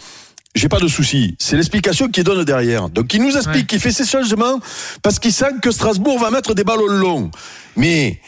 J'ai 0.55 0.69
pas 0.69 0.81
de 0.81 0.89
souci. 0.89 1.37
C'est 1.39 1.57
l'explication 1.57 2.09
qu'il 2.09 2.25
donne 2.25 2.45
derrière. 2.45 2.89
Donc 2.89 3.15
il 3.15 3.23
nous 3.23 3.37
explique 3.37 3.69
qu'il 3.69 3.79
fait 3.81 3.93
ces 3.93 4.05
changements 4.05 4.59
parce 5.03 5.19
qu'il 5.21 5.33
sent 5.33 5.53
que 5.63 5.71
Strasbourg 5.71 6.19
va 6.19 6.31
mettre 6.31 6.55
des 6.55 6.65
ballons 6.65 6.89
longs. 6.89 7.31
Mais 7.77 8.21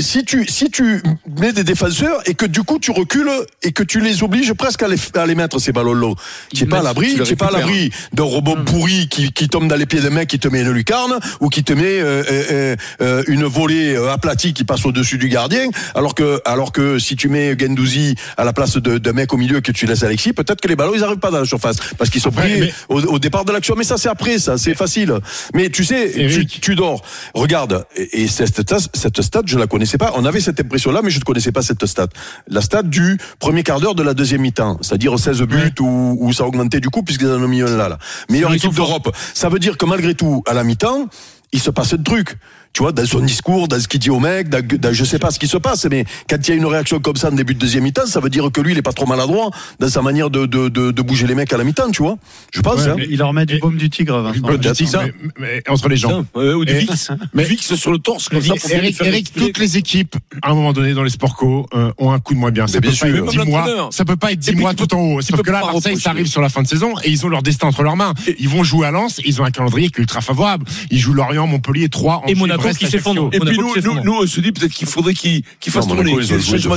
si 0.00 0.24
tu 0.24 0.46
si 0.46 0.70
tu 0.70 1.02
mets 1.40 1.52
des 1.52 1.64
défenseurs 1.64 2.20
et 2.26 2.34
que 2.34 2.46
du 2.46 2.62
coup 2.62 2.78
tu 2.78 2.90
recules 2.92 3.30
et 3.62 3.72
que 3.72 3.82
tu 3.82 4.00
les 4.00 4.22
obliges 4.22 4.52
presque 4.52 4.82
à 4.82 4.88
les, 4.88 4.96
à 5.14 5.26
les 5.26 5.34
mettre 5.34 5.58
ces 5.58 5.72
ballons 5.72 5.94
longs, 5.94 6.14
tu 6.54 6.64
n'es 6.64 6.68
pas 6.68 6.78
à 6.78 6.82
l'abri, 6.82 7.14
tu 7.24 7.34
pas 7.36 7.46
à 7.46 7.50
l'abri 7.58 7.90
d'un 8.12 8.22
robot 8.24 8.56
pourri 8.64 9.08
qui, 9.08 9.32
qui 9.32 9.48
tombe 9.48 9.66
dans 9.66 9.74
les 9.76 9.86
pieds 9.86 10.00
d'un 10.00 10.10
mec 10.10 10.28
qui 10.28 10.38
te 10.38 10.48
met 10.48 10.60
une 10.60 10.70
lucarne 10.70 11.18
ou 11.40 11.48
qui 11.48 11.64
te 11.64 11.72
met 11.72 11.82
euh, 12.00 12.22
euh, 12.30 12.76
euh, 13.00 13.22
une 13.26 13.44
volée 13.44 13.96
aplatie 13.96 14.52
qui 14.54 14.64
passe 14.64 14.84
au-dessus 14.86 15.18
du 15.18 15.28
gardien 15.28 15.68
alors 15.94 16.14
que 16.14 16.40
alors 16.44 16.70
que 16.70 16.98
si 16.98 17.16
tu 17.16 17.28
mets 17.28 17.56
Gendouzi 17.58 18.14
à 18.36 18.44
la 18.44 18.52
place 18.52 18.76
de- 18.76 18.98
d'un 18.98 19.12
mec 19.12 19.32
au 19.32 19.36
milieu 19.38 19.60
que 19.60 19.72
tu 19.72 19.86
laisses 19.86 20.04
Alexis 20.04 20.32
peut-être 20.34 20.60
que 20.60 20.68
les 20.68 20.76
ballons 20.76 20.92
ils 20.94 21.02
arrivent 21.04 21.18
pas 21.18 21.30
dans 21.34 21.40
la 21.40 21.46
surface. 21.46 21.76
Parce 21.98 22.10
qu'ils 22.10 22.20
sont 22.20 22.30
Après, 22.30 22.48
pris 22.50 22.60
mais- 22.60 22.74
au, 22.88 23.00
au 23.14 23.18
départ 23.18 23.44
de 23.44 23.52
l'action 23.52 23.74
mais 23.76 23.84
ça 23.84 23.96
c'est 23.98 24.08
après 24.08 24.38
ça 24.38 24.56
c'est 24.58 24.74
facile. 24.74 25.12
Mais 25.54 25.68
tu 25.68 25.84
sais 25.84 26.10
tu, 26.46 26.74
dors. 26.74 27.02
Regarde 27.34 27.86
et, 27.96 28.22
et 28.22 28.28
cette, 28.28 28.62
cette 28.94 29.22
stat 29.22 29.42
je 29.46 29.58
la 29.58 29.66
connaissais 29.66 29.98
pas. 29.98 30.12
On 30.16 30.24
avait 30.24 30.40
cette 30.40 30.60
impression 30.60 30.90
là 30.92 31.00
mais 31.02 31.10
je 31.10 31.18
ne 31.18 31.24
connaissais 31.24 31.52
pas 31.52 31.62
cette 31.62 31.84
stat. 31.86 32.08
La 32.48 32.60
stat 32.60 32.82
du 32.84 33.18
premier 33.38 33.62
quart 33.62 33.80
d'heure 33.80 33.94
de 33.94 34.02
la 34.02 34.14
deuxième 34.14 34.40
mi-temps 34.40 34.78
c'est-à-dire 34.80 35.18
16 35.18 35.42
buts 35.42 35.74
où, 35.80 36.16
où 36.20 36.32
ça 36.32 36.44
a 36.44 36.46
augmenté 36.46 36.80
du 36.80 36.88
coup 36.88 37.02
puisqu'ils 37.02 37.28
en 37.30 37.42
ont 37.42 37.48
mis 37.48 37.62
un 37.62 37.76
là, 37.76 37.88
là. 37.88 37.98
meilleure 38.30 38.54
équipe 38.54 38.74
d'Europe. 38.74 39.14
Ça 39.34 39.48
veut 39.48 39.58
dire 39.58 39.76
que 39.76 39.84
malgré 39.86 40.14
tout 40.14 40.42
à 40.46 40.54
la 40.54 40.64
mi-temps 40.64 41.08
il 41.52 41.60
se 41.60 41.70
passe 41.70 41.92
un 41.94 42.02
truc 42.02 42.36
tu 42.74 42.82
vois, 42.82 42.92
dans 42.92 43.06
son 43.06 43.20
discours, 43.20 43.68
dans 43.68 43.78
ce 43.78 43.86
qu'il 43.88 44.00
dit 44.00 44.10
au 44.10 44.18
mec, 44.18 44.48
dans, 44.48 44.60
dans- 44.60 44.92
je 44.92 45.04
sais 45.04 45.20
pas 45.20 45.30
ce 45.30 45.38
qui 45.38 45.46
se 45.46 45.56
passe, 45.56 45.86
mais 45.86 46.04
quand 46.28 46.36
il 46.46 46.48
y 46.50 46.52
a 46.52 46.56
une 46.56 46.66
réaction 46.66 46.98
comme 46.98 47.14
ça 47.16 47.28
en 47.28 47.32
début 47.32 47.54
de 47.54 47.58
deuxième 47.60 47.84
mi-temps, 47.84 48.06
ça 48.06 48.18
veut 48.18 48.28
dire 48.30 48.50
que 48.52 48.60
lui, 48.60 48.72
il 48.72 48.78
est 48.78 48.82
pas 48.82 48.92
trop 48.92 49.06
maladroit 49.06 49.50
dans 49.78 49.88
sa 49.88 50.02
manière 50.02 50.28
de, 50.28 50.44
de, 50.46 50.68
de, 50.68 50.90
de 50.90 51.02
bouger 51.02 51.26
les 51.28 51.36
mecs 51.36 51.52
à 51.52 51.56
la 51.56 51.62
mi-temps, 51.64 51.90
tu 51.92 52.02
vois. 52.02 52.16
Je 52.52 52.60
pense, 52.60 52.80
Ouais, 52.84 52.88
hein. 52.90 52.96
Il 53.08 53.18
leur 53.18 53.32
met 53.32 53.46
du 53.46 53.58
baume 53.60 53.76
du 53.76 53.88
tigre, 53.90 54.20
Vincent. 54.20 54.40
Peut-être 54.42 54.80
Mais- 54.80 54.86
ça. 54.86 55.02
mais- 55.04 55.12
mais 55.38 55.62
entre 55.68 55.88
les 55.88 55.96
jambes. 55.96 56.26
Ouais, 56.34 56.52
ou 56.52 56.64
du 56.64 56.72
Et- 56.72 56.78
VIX. 56.80 57.10
mais- 57.32 57.44
VIX 57.44 57.74
sur 57.76 57.92
le 57.92 57.98
torse, 57.98 58.28
comme 58.28 58.42
ça, 58.42 58.54
pour 58.60 58.70
Eric, 58.72 59.00
Eric, 59.00 59.32
toutes 59.32 59.58
les 59.58 59.76
équipes, 59.78 60.16
à 60.42 60.50
un 60.50 60.54
moment 60.54 60.72
donné, 60.72 60.94
dans 60.94 61.04
les 61.04 61.10
sports 61.10 61.36
co, 61.36 61.66
euh, 61.74 61.92
ont 61.98 62.10
un 62.10 62.18
coup 62.18 62.34
de 62.34 62.40
moins 62.40 62.50
bien. 62.50 62.66
Ça 62.66 62.74
peut 62.80 62.88
bien 62.88 62.90
pas 62.90 62.96
sûr. 62.96 63.06
être 63.06 63.14
Même 63.14 63.26
10 63.44 63.50
mois. 63.50 63.88
Ça 63.92 64.04
peut 64.04 64.16
pas 64.16 64.32
être 64.32 64.40
10 64.40 64.48
Et 64.50 64.52
puis, 64.52 64.62
mois 64.62 64.74
tout 64.74 64.92
en 64.94 64.98
haut. 64.98 65.20
Sauf 65.20 65.40
que 65.42 65.50
là, 65.52 65.60
pas 65.60 65.72
Marseille, 65.72 65.96
ça 65.96 66.10
arrive 66.10 66.26
sur 66.26 66.40
la 66.40 66.48
fin 66.48 66.62
de 66.62 66.66
saison 66.66 66.92
et 67.04 67.10
ils 67.10 67.24
ont 67.24 67.28
leur 67.28 67.42
destin 67.44 67.68
entre 67.68 67.84
leurs 67.84 67.96
mains. 67.96 68.14
Ils 68.40 68.48
vont 68.48 68.64
jouer 68.64 68.88
à 68.88 68.90
Lens, 68.90 69.20
ils 69.24 69.40
ont 69.40 69.44
un 69.44 69.52
calendrier 69.52 69.88
qui 69.90 69.98
est 69.98 70.00
ultra 70.00 70.20
favorable. 70.20 70.66
Ils 70.90 70.98
jouent 70.98 71.12
Lorient, 71.14 71.46
Montpellier, 71.46 71.88
3 71.88 72.22
Et 72.26 72.34
Monaco 72.64 72.86
s'effondre. 72.86 73.28
Et 73.32 73.40
puis 73.40 73.58
nous, 73.58 73.74
nous, 73.82 74.00
nous, 74.02 74.14
on 74.14 74.26
se 74.26 74.40
dit 74.40 74.52
peut-être 74.52 74.72
qu'il 74.72 74.86
faudrait 74.86 75.14
qu'il 75.14 75.42
qu'il 75.60 75.72
fasse 75.72 75.86
Non, 75.86 75.96
tourner. 75.96 76.16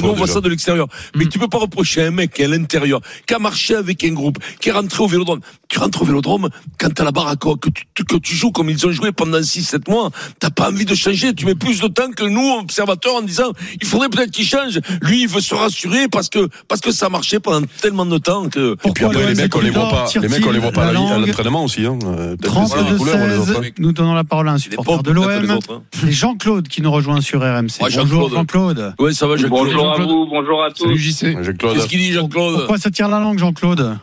On 0.03 0.13
voit 0.13 0.27
ça 0.27 0.41
de 0.41 0.49
l'extérieur. 0.49 0.87
Mais 1.15 1.25
tu 1.25 1.39
peux 1.39 1.47
pas 1.47 1.59
reprocher 1.59 2.03
à 2.03 2.07
un 2.07 2.11
mec 2.11 2.33
qui 2.33 2.41
est 2.41 2.45
à 2.45 2.47
l'intérieur, 2.47 3.01
qui 3.25 3.33
a 3.33 3.39
marché 3.39 3.75
avec 3.75 4.03
un 4.03 4.13
groupe, 4.13 4.37
qui 4.59 4.69
est 4.69 4.71
rentré 4.71 5.03
au 5.03 5.07
vélodrome. 5.07 5.39
Tu 5.69 5.79
rentres 5.79 6.01
au 6.01 6.05
vélodrome, 6.05 6.49
quand 6.77 6.93
t'as 6.93 7.03
la 7.03 7.11
baraque, 7.11 7.39
que 7.39 7.69
tu, 7.69 8.03
que 8.03 8.15
tu 8.17 8.35
joues 8.35 8.51
comme 8.51 8.69
ils 8.69 8.85
ont 8.87 8.91
joué 8.91 9.11
pendant 9.11 9.39
6-7 9.39 9.89
mois, 9.89 10.11
t'as 10.39 10.49
pas 10.49 10.69
envie 10.69 10.85
de 10.85 10.95
changer. 10.95 11.33
Tu 11.33 11.45
mets 11.45 11.55
plus 11.55 11.81
de 11.81 11.87
temps 11.87 12.11
que 12.11 12.23
nous, 12.23 12.59
observateurs, 12.59 13.15
en 13.15 13.21
disant, 13.21 13.51
il 13.79 13.87
faudrait 13.87 14.09
peut-être 14.09 14.31
qu'il 14.31 14.45
change. 14.45 14.79
Lui, 15.01 15.23
il 15.23 15.27
veut 15.27 15.41
se 15.41 15.53
rassurer 15.53 16.07
parce 16.07 16.29
que, 16.29 16.47
parce 16.67 16.81
que 16.81 16.91
ça 16.91 17.09
marchait 17.09 17.39
pendant 17.39 17.65
tellement 17.81 18.05
de 18.05 18.17
temps 18.17 18.49
que, 18.49 18.75
Pourquoi 18.75 19.13
les 19.13 19.35
mecs, 19.35 19.55
on 19.55 19.61
les 19.61 19.69
voit 19.69 19.89
pas, 19.89 20.09
les 20.21 20.27
mecs, 20.27 20.45
on 20.45 20.51
les 20.51 20.59
voit 20.59 20.71
pas 20.71 20.85
à 20.85 20.89
à 20.89 21.19
l'entraînement 21.19 21.63
aussi, 21.63 21.85
hein. 21.85 21.97
Euh, 22.05 22.35
peut-être 22.37 22.53
que 22.53 22.67
c'est 22.67 22.75
32 22.75 22.91
les 22.91 22.97
couleurs, 22.97 23.27
les 23.27 23.37
autres, 23.37 23.51
hein. 23.57 23.61
16 23.63 23.73
nous 23.79 23.91
donnons 23.91 24.13
la 24.13 24.23
parole 24.23 24.49
à 24.49 24.53
un 24.53 24.57
supporter 24.57 25.03
de 25.03 25.11
l'OM. 25.11 25.59
hein. 25.81 25.83
C'est 25.91 26.11
Jean-Claude 26.11 26.67
qui 26.67 26.81
nous 26.81 26.91
rejoint 26.91 27.21
sur 27.21 27.39
RMC. 27.41 27.81
Ouais, 27.81 27.89
Bonjour 27.95 28.29
Jean-Claude. 28.29 28.31
Jean-Claude. 28.33 28.93
ouais, 28.99 29.13
ça 29.13 29.27
va, 29.27 29.37
Jacques 29.37 29.49
Bonjour 29.49 29.91
à 29.91 29.97
vous, 29.97 30.25
bonjour 30.27 30.63
à 30.63 30.69
tous. 30.71 30.83
Salut 30.83 30.97
JC. 30.97 31.43
Jean-Claude. 31.43 31.73
Qu'est-ce 31.73 31.87
qu'il 31.87 31.99
dit, 31.99 32.11
Jean-Claude? 32.13 32.55
Pourquoi 32.57 32.77
ça 32.77 32.91
tire 32.91 33.07
la 33.09 33.19
langue 33.19 33.37
Jean-Claude? 33.39 33.97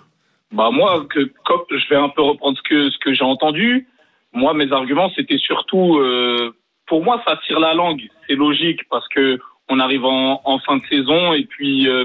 Bah 0.52 0.71
moi, 0.73 1.04
que, 1.11 1.31
comme 1.45 1.61
je 1.71 1.88
vais 1.90 1.97
un 1.97 2.09
peu 2.11 2.23
reprendre 2.23 2.57
ce 2.57 2.62
que 2.69 2.90
ce 2.90 2.97
que 3.04 3.12
j'ai 3.14 3.25
entendu. 3.25 3.88
Moi, 4.33 4.52
mes 4.54 4.71
arguments, 4.73 5.11
c'était 5.14 5.38
surtout, 5.38 5.97
euh, 5.99 6.54
pour 6.87 7.04
moi, 7.04 7.23
ça 7.26 7.38
tire 7.47 7.61
la 7.61 7.75
langue. 7.75 8.02
C'est 8.26 8.35
logique 8.35 8.81
parce 8.90 9.07
que 9.09 9.38
on 9.69 9.78
arrive 9.81 10.04
en, 10.04 10.40
en 10.45 10.59
fin 10.61 10.76
de 10.76 10.83
saison 10.90 11.33
et 11.33 11.45
puis 11.45 11.88
euh, 11.88 12.04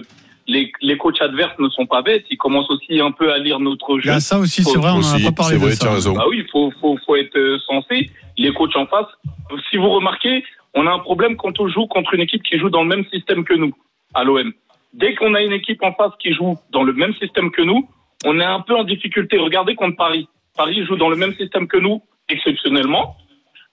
les, 0.50 0.72
les 0.82 0.98
coachs 0.98 1.22
adverses 1.22 1.58
ne 1.60 1.70
sont 1.70 1.86
pas 1.86 2.02
bêtes. 2.02 2.26
Ils 2.30 2.38
commencent 2.38 2.70
aussi 2.70 3.00
un 3.00 3.12
peu 3.12 3.32
à 3.32 3.38
lire 3.38 3.60
notre 3.60 3.98
Il 3.98 4.04
jeu. 4.04 4.12
a 4.12 4.20
ça 4.20 4.40
aussi, 4.40 4.64
c'est 4.64 4.78
vrai, 4.78 4.92
on 4.92 5.00
n'en 5.00 5.14
a 5.16 5.32
pas 5.32 5.44
parlé 5.44 5.56
de 5.56 5.62
vrai, 5.62 5.72
as 5.72 5.76
ça. 5.76 5.94
raison. 5.94 6.14
Bah 6.14 6.26
oui, 6.28 6.46
faut 6.52 6.72
faut 6.82 6.98
faut 7.06 7.16
être 7.16 7.38
euh, 7.38 7.58
sensé. 7.68 8.10
Les 8.38 8.52
coachs 8.54 8.76
en 8.76 8.86
face. 8.88 9.08
Si 9.70 9.78
vous 9.78 9.90
remarquez, 9.90 10.44
on 10.74 10.86
a 10.88 10.92
un 10.92 11.00
problème 11.00 11.36
quand 11.38 11.60
on 11.60 11.68
joue 11.68 11.88
contre 11.88 12.14
une 12.16 12.22
équipe 12.22 12.44
qui 12.44 12.58
joue 12.58 12.70
dans 12.70 12.84
le 12.84 12.90
même 12.90 13.06
système 13.14 13.44
que 13.44 13.54
nous 13.54 13.74
à 14.14 14.24
l'OM. 14.24 14.52
Dès 14.94 15.14
qu'on 15.16 15.36
a 15.36 15.42
une 15.42 15.54
équipe 15.54 15.84
en 15.84 15.94
face 15.94 16.14
qui 16.20 16.34
joue 16.34 16.58
dans 16.72 16.84
le 16.84 16.94
même 16.94 17.14
système 17.16 17.52
que 17.52 17.62
nous, 17.62 17.88
on 18.26 18.40
est 18.40 18.44
un 18.46 18.62
peu 18.62 18.76
en 18.76 18.84
difficulté. 18.84 19.38
Regardez 19.38 19.76
contre 19.76 19.98
Paris. 19.98 20.28
Paris 20.58 20.84
joue 20.86 20.96
dans 20.96 21.10
le 21.10 21.16
même 21.16 21.36
système 21.36 21.68
que 21.68 21.78
nous 21.78 22.02
exceptionnellement. 22.28 23.16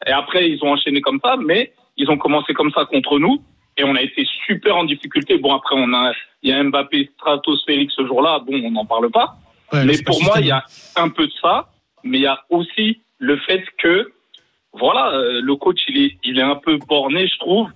Et 0.07 0.11
après, 0.13 0.49
ils 0.51 0.63
ont 0.63 0.73
enchaîné 0.73 1.01
comme 1.01 1.21
ça, 1.25 1.37
mais 1.37 1.73
ils 1.97 2.11
ont 2.11 2.19
commencé 2.19 2.53
comme 2.55 2.71
ça 2.73 2.85
contre 2.85 3.19
nous. 3.19 3.41
Et 3.77 3.85
on 3.85 3.95
a 3.95 4.01
été 4.03 4.27
super 4.47 4.77
en 4.77 4.85
difficulté. 4.85 5.39
Bon, 5.39 5.55
après, 5.55 5.75
on 5.77 5.93
a, 5.93 6.13
il 6.43 6.51
y 6.51 6.53
a 6.53 6.63
Mbappé 6.63 7.11
stratosphérique 7.15 7.91
ce 7.93 8.07
jour-là. 8.07 8.41
Bon, 8.47 8.55
on 8.65 8.71
n'en 8.71 8.87
parle 8.87 9.11
pas. 9.11 9.37
Ouais, 9.73 9.85
Mais 9.85 9.95
pour 10.05 10.23
moi, 10.23 10.37
il 10.41 10.47
y 10.47 10.51
a 10.51 10.65
un 10.97 11.09
peu 11.09 11.27
de 11.27 11.33
ça, 11.43 11.69
mais 12.05 12.19
il 12.19 12.23
y 12.23 12.27
a 12.27 12.41
aussi 12.51 13.01
le 13.19 13.37
fait 13.39 13.65
que, 13.79 14.13
voilà, 14.73 15.11
euh, 15.13 15.41
le 15.43 15.57
coach, 15.57 15.81
il 15.89 15.99
est, 16.05 16.17
il 16.25 16.39
est 16.39 16.43
un 16.43 16.57
peu 16.57 16.79
borné, 16.89 17.27
je 17.29 17.39
trouve. 17.39 17.69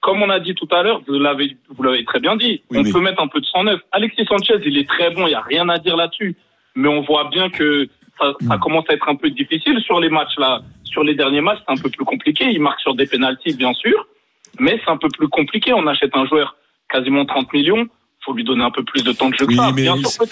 Comme 0.00 0.22
on 0.22 0.30
a 0.30 0.38
dit 0.40 0.54
tout 0.54 0.68
à 0.70 0.82
l'heure, 0.82 1.00
vous 1.06 1.18
l'avez, 1.18 1.56
vous 1.68 1.82
l'avez 1.82 2.04
très 2.04 2.20
bien 2.20 2.36
dit, 2.36 2.62
Oui, 2.70 2.78
on 2.78 2.82
mais- 2.82 2.92
peut 2.92 3.00
mettre 3.00 3.20
un 3.22 3.28
peu 3.28 3.40
de 3.40 3.46
sang 3.46 3.64
neuf. 3.64 3.80
Alexis 3.92 4.24
Sanchez, 4.26 4.54
il 4.64 4.78
est 4.78 4.88
très 4.88 5.10
bon, 5.10 5.26
il 5.26 5.30
n'y 5.30 5.34
a 5.34 5.40
rien 5.40 5.68
à 5.68 5.78
dire 5.78 5.96
là-dessus. 5.96 6.36
Mais 6.74 6.88
on 6.88 7.02
voit 7.02 7.28
bien 7.30 7.50
que 7.50 7.88
ça, 8.18 8.32
ça 8.48 8.58
commence 8.58 8.84
à 8.88 8.94
être 8.94 9.08
un 9.08 9.16
peu 9.16 9.30
difficile 9.30 9.80
sur 9.82 10.00
les 10.00 10.08
matchs 10.10 10.36
là. 10.38 10.60
Sur 10.84 11.02
les 11.04 11.14
derniers 11.14 11.40
matchs, 11.40 11.58
c'est 11.66 11.72
un 11.72 11.82
peu 11.82 11.90
plus 11.90 12.04
compliqué. 12.04 12.44
Il 12.50 12.60
marque 12.60 12.80
sur 12.80 12.94
des 12.94 13.06
pénalties, 13.06 13.54
bien 13.54 13.74
sûr, 13.74 14.06
mais 14.60 14.80
c'est 14.84 14.90
un 14.90 14.96
peu 14.96 15.08
plus 15.08 15.28
compliqué. 15.28 15.72
On 15.72 15.86
achète 15.86 16.14
un 16.14 16.26
joueur 16.26 16.56
quasiment 16.88 17.24
30 17.24 17.52
millions. 17.52 17.86
Faut 18.26 18.34
lui 18.34 18.44
donner 18.44 18.64
un 18.64 18.70
peu 18.70 18.82
plus 18.84 19.02
de 19.04 19.12
temps 19.12 19.30
de 19.30 19.34
jeu 19.38 19.46
que 19.46 19.52
Oui, 19.52 19.56
ça. 19.56 19.72
mais 19.72 19.82
Bien 19.82 19.96
il- 19.96 20.06
sûr, 20.06 20.24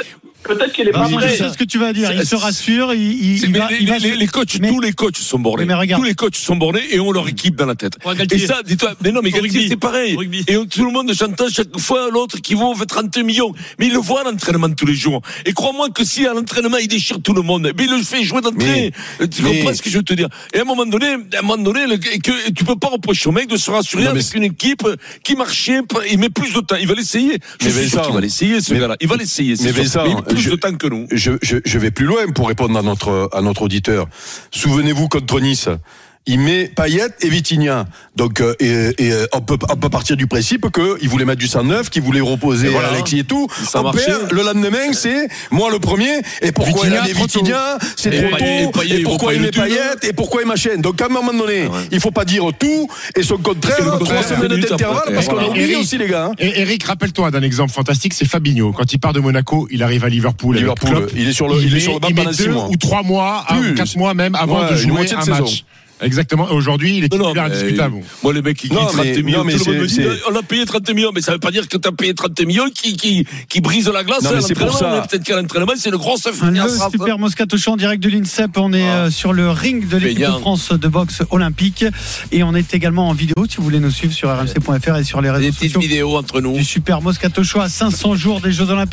peut-être 0.43 0.73
qu'il 0.73 0.89
est 0.89 0.91
pas 0.91 1.07
je 1.09 1.15
prêt. 1.15 1.37
sais 1.37 1.49
ce 1.49 1.57
que 1.57 1.65
tu 1.65 1.79
vas 1.79 1.93
dire. 1.93 2.11
Il 2.13 2.19
se 2.21 2.25
C'est- 2.27 2.37
rassure, 2.37 2.93
il, 2.93 3.01
il- 3.01 3.39
C'est- 3.39 3.47
il 3.47 3.53
mais 3.53 3.59
va, 3.61 3.69
les, 3.71 3.77
il 3.81 3.89
va 3.89 3.99
les- 3.99 4.13
se- 4.13 4.19
les 4.19 4.27
coachs, 4.27 4.59
mais- 4.61 4.69
tous 4.69 4.81
les 4.81 4.93
coachs 4.93 5.17
sont 5.17 5.39
bornés. 5.39 5.65
Mais 5.65 5.75
regarde. 5.75 6.03
Tous 6.03 6.07
les 6.09 6.15
coachs 6.15 6.35
sont 6.37 6.57
bornés 6.57 6.83
et 6.91 6.99
ont 7.01 7.13
leur 7.13 7.29
équipe 7.29 7.55
dans 7.57 7.67
la 7.67 7.77
tête. 7.77 7.95
Ouais, 8.05 8.15
Et 8.31 8.39
ça, 8.41 8.61
dis-toi, 8.65 8.95
mais 9.03 9.13
non, 9.13 9.21
mais 9.23 9.31
Galtier, 9.31 9.69
c'est 9.69 9.77
pareil. 9.77 10.17
Et 10.49 10.57
on- 10.57 10.67
tout 10.67 10.85
le 10.85 10.91
monde 10.93 11.11
j'entends 11.15 11.49
chaque 11.49 11.79
fois 11.79 12.11
l'autre 12.11 12.39
qui 12.39 12.55
vaut 12.55 12.75
fait 12.75 12.85
30 12.87 13.17
millions. 13.19 13.53
Mais 13.79 13.87
il 13.87 13.93
le 13.93 13.99
voit 14.01 14.23
à 14.23 14.25
l'entraînement 14.25 14.69
tous 14.71 14.87
les 14.87 14.95
jours. 14.95 15.23
Et 15.47 15.53
crois-moi 15.53 15.91
que 15.91 16.05
si 16.05 16.27
à 16.27 16.35
l'entraînement 16.35 16.79
il 16.79 16.89
déchire 16.89 17.23
tout 17.23 17.33
le 17.33 17.43
monde, 17.43 17.71
mais 17.77 17.85
il 17.85 17.91
le 17.91 18.03
fait 18.03 18.23
jouer 18.25 18.41
d'entrée. 18.41 18.93
Tu 19.31 19.43
mais- 19.43 19.59
comprends 19.61 19.75
ce 19.75 19.83
que 19.83 19.89
je 19.91 19.99
veux 19.99 20.03
te 20.03 20.15
dire? 20.15 20.29
Et 20.53 20.59
à 20.59 20.63
un 20.63 20.65
moment 20.65 20.85
donné, 20.87 21.07
à 21.07 21.39
un 21.39 21.43
moment 21.43 21.63
donné, 21.63 21.87
le- 21.87 21.97
que 21.97 22.51
tu 22.51 22.65
peux 22.65 22.77
pas 22.77 22.89
reprocher 22.89 23.29
au 23.29 23.33
mec 23.33 23.49
de 23.49 23.57
se 23.57 23.71
rassurer 23.71 24.03
Non, 24.03 24.09
mais 24.09 24.19
avec 24.19 24.23
c'est- 24.23 24.37
une 24.37 24.45
équipe 24.45 24.83
qui 25.23 25.37
marchait, 25.37 25.81
il 26.11 26.19
met 26.19 26.29
plus 26.29 26.53
de 26.53 26.61
temps. 26.61 26.77
Il 26.81 26.87
va 26.89 26.95
l'essayer. 26.95 27.39
Je 27.61 27.67
Mais 27.67 27.71
suis 27.73 27.84
sûr 27.89 28.03
qu'il 28.03 28.15
va 28.15 28.21
l'essayer, 28.21 28.61
ce 28.61 28.75
gars-là. 28.75 28.97
Il 29.01 29.09
va 29.09 29.17
l'essayer. 29.17 29.57
c'est 29.57 29.77
mais 29.77 29.85
sûr. 29.87 30.05
Il 30.07 30.23
plus 30.23 30.39
je- 30.39 30.51
de 30.51 30.57
temps 30.57 30.75
que 30.75 30.87
nous. 30.87 31.07
je, 31.11 31.33
je, 31.43 31.57
je 31.65 31.79
vais 31.79 31.91
plus 31.91 32.07
loin 32.07 32.27
pour 32.35 32.49
répondre 32.49 32.79
à 32.79 32.83
notre, 32.83 33.29
à 33.33 33.41
notre 33.41 33.63
auditeur. 33.63 34.07
Souvenez-vous 34.51 35.09
contre 35.09 35.41
Nice. 35.41 35.69
Il 36.27 36.41
met 36.41 36.69
Payet 36.75 37.09
et 37.21 37.29
Vitinha. 37.29 37.85
Donc, 38.17 38.41
euh, 38.41 38.55
et, 38.59 38.95
et, 38.97 39.13
euh, 39.13 39.27
on, 39.35 39.43
peut, 39.43 39.59
on 39.71 39.77
peut 39.77 39.91
partir 39.91 40.17
du 40.17 40.27
principe 40.27 40.67
qu'il 40.73 41.07
voulait 41.11 41.27
mettre 41.27 41.39
du 41.41 41.47
109, 41.47 41.91
qu'il 41.91 42.01
voulait 42.01 42.23
reposer 42.23 42.69
Et 42.69 42.71
voilà. 42.71 42.89
Alexis 42.89 43.19
et 43.19 43.25
tout. 43.25 43.47
Ça 43.71 43.83
on 43.85 43.93
perd, 43.93 44.33
le 44.33 44.43
lendemain, 44.43 44.93
c'est 44.95 45.29
moi 45.51 45.71
le 45.71 45.79
premier. 45.79 46.09
Et 46.41 46.51
pourquoi 46.51 46.85
Vitinha, 46.85 47.03
il 47.07 47.15
tôt. 47.15 47.23
Vitinha 47.25 47.79
C'est 47.97 48.15
Et 48.15 48.23
trop 48.23 48.39
tôt. 48.39 48.83
Et 48.83 49.03
vaut 49.03 49.11
pourquoi 49.11 49.35
il 49.35 49.43
met. 49.43 49.51
Payet 49.51 49.79
Et 50.05 50.13
pourquoi 50.15 50.41
il 50.41 50.49
machin 50.49 50.77
Donc, 50.79 51.03
à 51.03 51.07
un 51.07 51.09
moment 51.09 51.35
donné, 51.35 51.65
Ouais. 51.67 51.69
il 51.93 52.01
faut 52.01 52.11
pas 52.11 52.25
dire 52.25 52.45
tout 52.59 52.89
et 53.15 53.23
son 53.23 53.37
contraire. 53.37 53.99
Trois 54.01 54.23
semaines 54.23 54.59
d'intervalle 54.61 55.13
parce 55.15 55.29
qu'on 55.29 55.37
a 55.39 55.47
oublié 55.49 55.73
Eric. 55.73 55.79
aussi, 55.85 55.99
les 55.99 56.09
gars. 56.09 56.27
hein. 56.31 56.33
Et 56.39 56.61
Eric, 56.63 56.85
rappelle-toi 56.85 57.31
d'un 57.33 57.43
exemple 57.43 57.73
fantastique, 57.73 58.15
c'est 58.15 58.27
Fabinho. 58.27 58.73
Quand 58.73 58.91
il 58.95 58.99
part 58.99 59.13
de 59.13 59.21
Monaco, 59.21 59.69
il 59.71 59.83
arrive 59.83 60.05
à 60.05 60.09
Liverpool. 60.09 60.57
Liverpool, 60.57 61.07
il 61.15 61.29
est 61.29 61.33
sur 61.35 61.49
le, 61.49 61.61
il 61.61 61.69
est 61.71 61.75
met- 61.75 61.81
sur 61.81 61.93
le 61.95 61.99
banc 62.01 62.09
il 62.09 62.15
met 62.15 62.23
pendant 62.23 62.35
six 62.35 62.45
deux 62.47 62.53
mois. 62.53 62.69
ou 62.71 62.77
trois 62.77 63.03
mois, 63.03 63.45
quatre 63.77 63.97
mois 63.99 64.15
même 64.15 64.35
avant 64.35 64.65
de 64.65 64.71
une 64.71 64.77
jouer 64.77 65.13
un 65.13 65.25
match. 65.27 65.65
Exactement. 66.01 66.51
Aujourd'hui, 66.51 66.99
il 66.99 67.05
est 67.05 67.09
titulaire 67.09 67.45
indiscutable. 67.45 67.97
Moi, 68.23 68.33
les 68.33 68.43
mecs 68.43 68.57
qui 68.57 68.69
gagnent 68.69 68.79
30 68.87 68.97
mais- 69.05 69.23
millions, 69.23 69.43
tout 69.45 69.49
le 69.49 69.73
monde 69.75 69.83
me 69.83 69.87
dit, 69.87 70.01
on 70.31 70.35
a 70.37 70.43
payé 70.43 70.65
30 70.67 70.91
millions, 70.91 71.11
mais 71.15 71.21
ça 71.21 71.33
veut 71.33 71.39
pas 71.39 71.51
dire 71.51 71.69
que 71.69 71.77
tu 71.77 71.89
as 71.89 71.93
payé 71.93 72.15
30 72.15 72.41
millions 72.45 72.69
qui, 72.75 72.97
qui, 72.97 73.27
qui 73.49 73.61
brise 73.61 73.89
la 73.89 74.03
glace 74.05 74.23
Non, 74.23 74.31
à 74.31 74.33
pour 74.33 74.67
l'entraînement. 74.67 74.97
Mais 75.01 75.07
Peut-être 75.09 75.23
qu'à 75.25 75.37
l'entraînement, 75.41 75.73
c'est 75.77 75.91
le 75.91 75.99
grand 75.99 76.15
œuf. 76.27 76.43
Le 76.43 76.91
super 76.91 77.19
Moscato 77.19 77.57
Show 77.57 77.73
en 77.73 77.77
direct 77.77 78.03
de 78.03 78.09
l'INSEP. 78.09 78.57
On 78.59 78.73
est 78.73 78.83
Ah. 78.89 79.05
euh, 79.05 79.11
sur 79.11 79.33
le 79.33 79.51
ring 79.51 79.89
de 79.89 79.97
l'équipe 79.97 80.19
de. 80.27 80.33
France 80.33 80.73
de 80.73 80.89
boxe 80.89 81.23
olympique. 81.31 81.85
Et 82.33 82.43
on 82.43 82.55
est 82.55 82.75
également 82.75 83.09
en 83.09 83.15
vidéo 83.15 83.35
si 83.49 83.57
vous 83.59 83.63
voulez 83.65 83.81
nous 83.81 83.91
suivre 83.91 84.13
sur 84.13 84.29
rmc.fr 84.31 84.97
et 84.97 85.05
sur 85.05 85.21
les 85.21 85.29
Des 85.29 85.35
réseaux 85.37 85.53
petites 85.53 85.63
sociaux 85.75 85.81
vidéos 85.81 86.17
entre 86.17 86.41
nous. 86.41 86.53
du 86.55 86.65
super 86.65 87.01
Moscato 87.03 87.43
Show 87.45 87.61
à 87.61 87.69
500 87.69 88.15
jours 88.17 88.41
des 88.41 88.53
Jeux 88.53 88.69
Olympiques. 88.71 88.93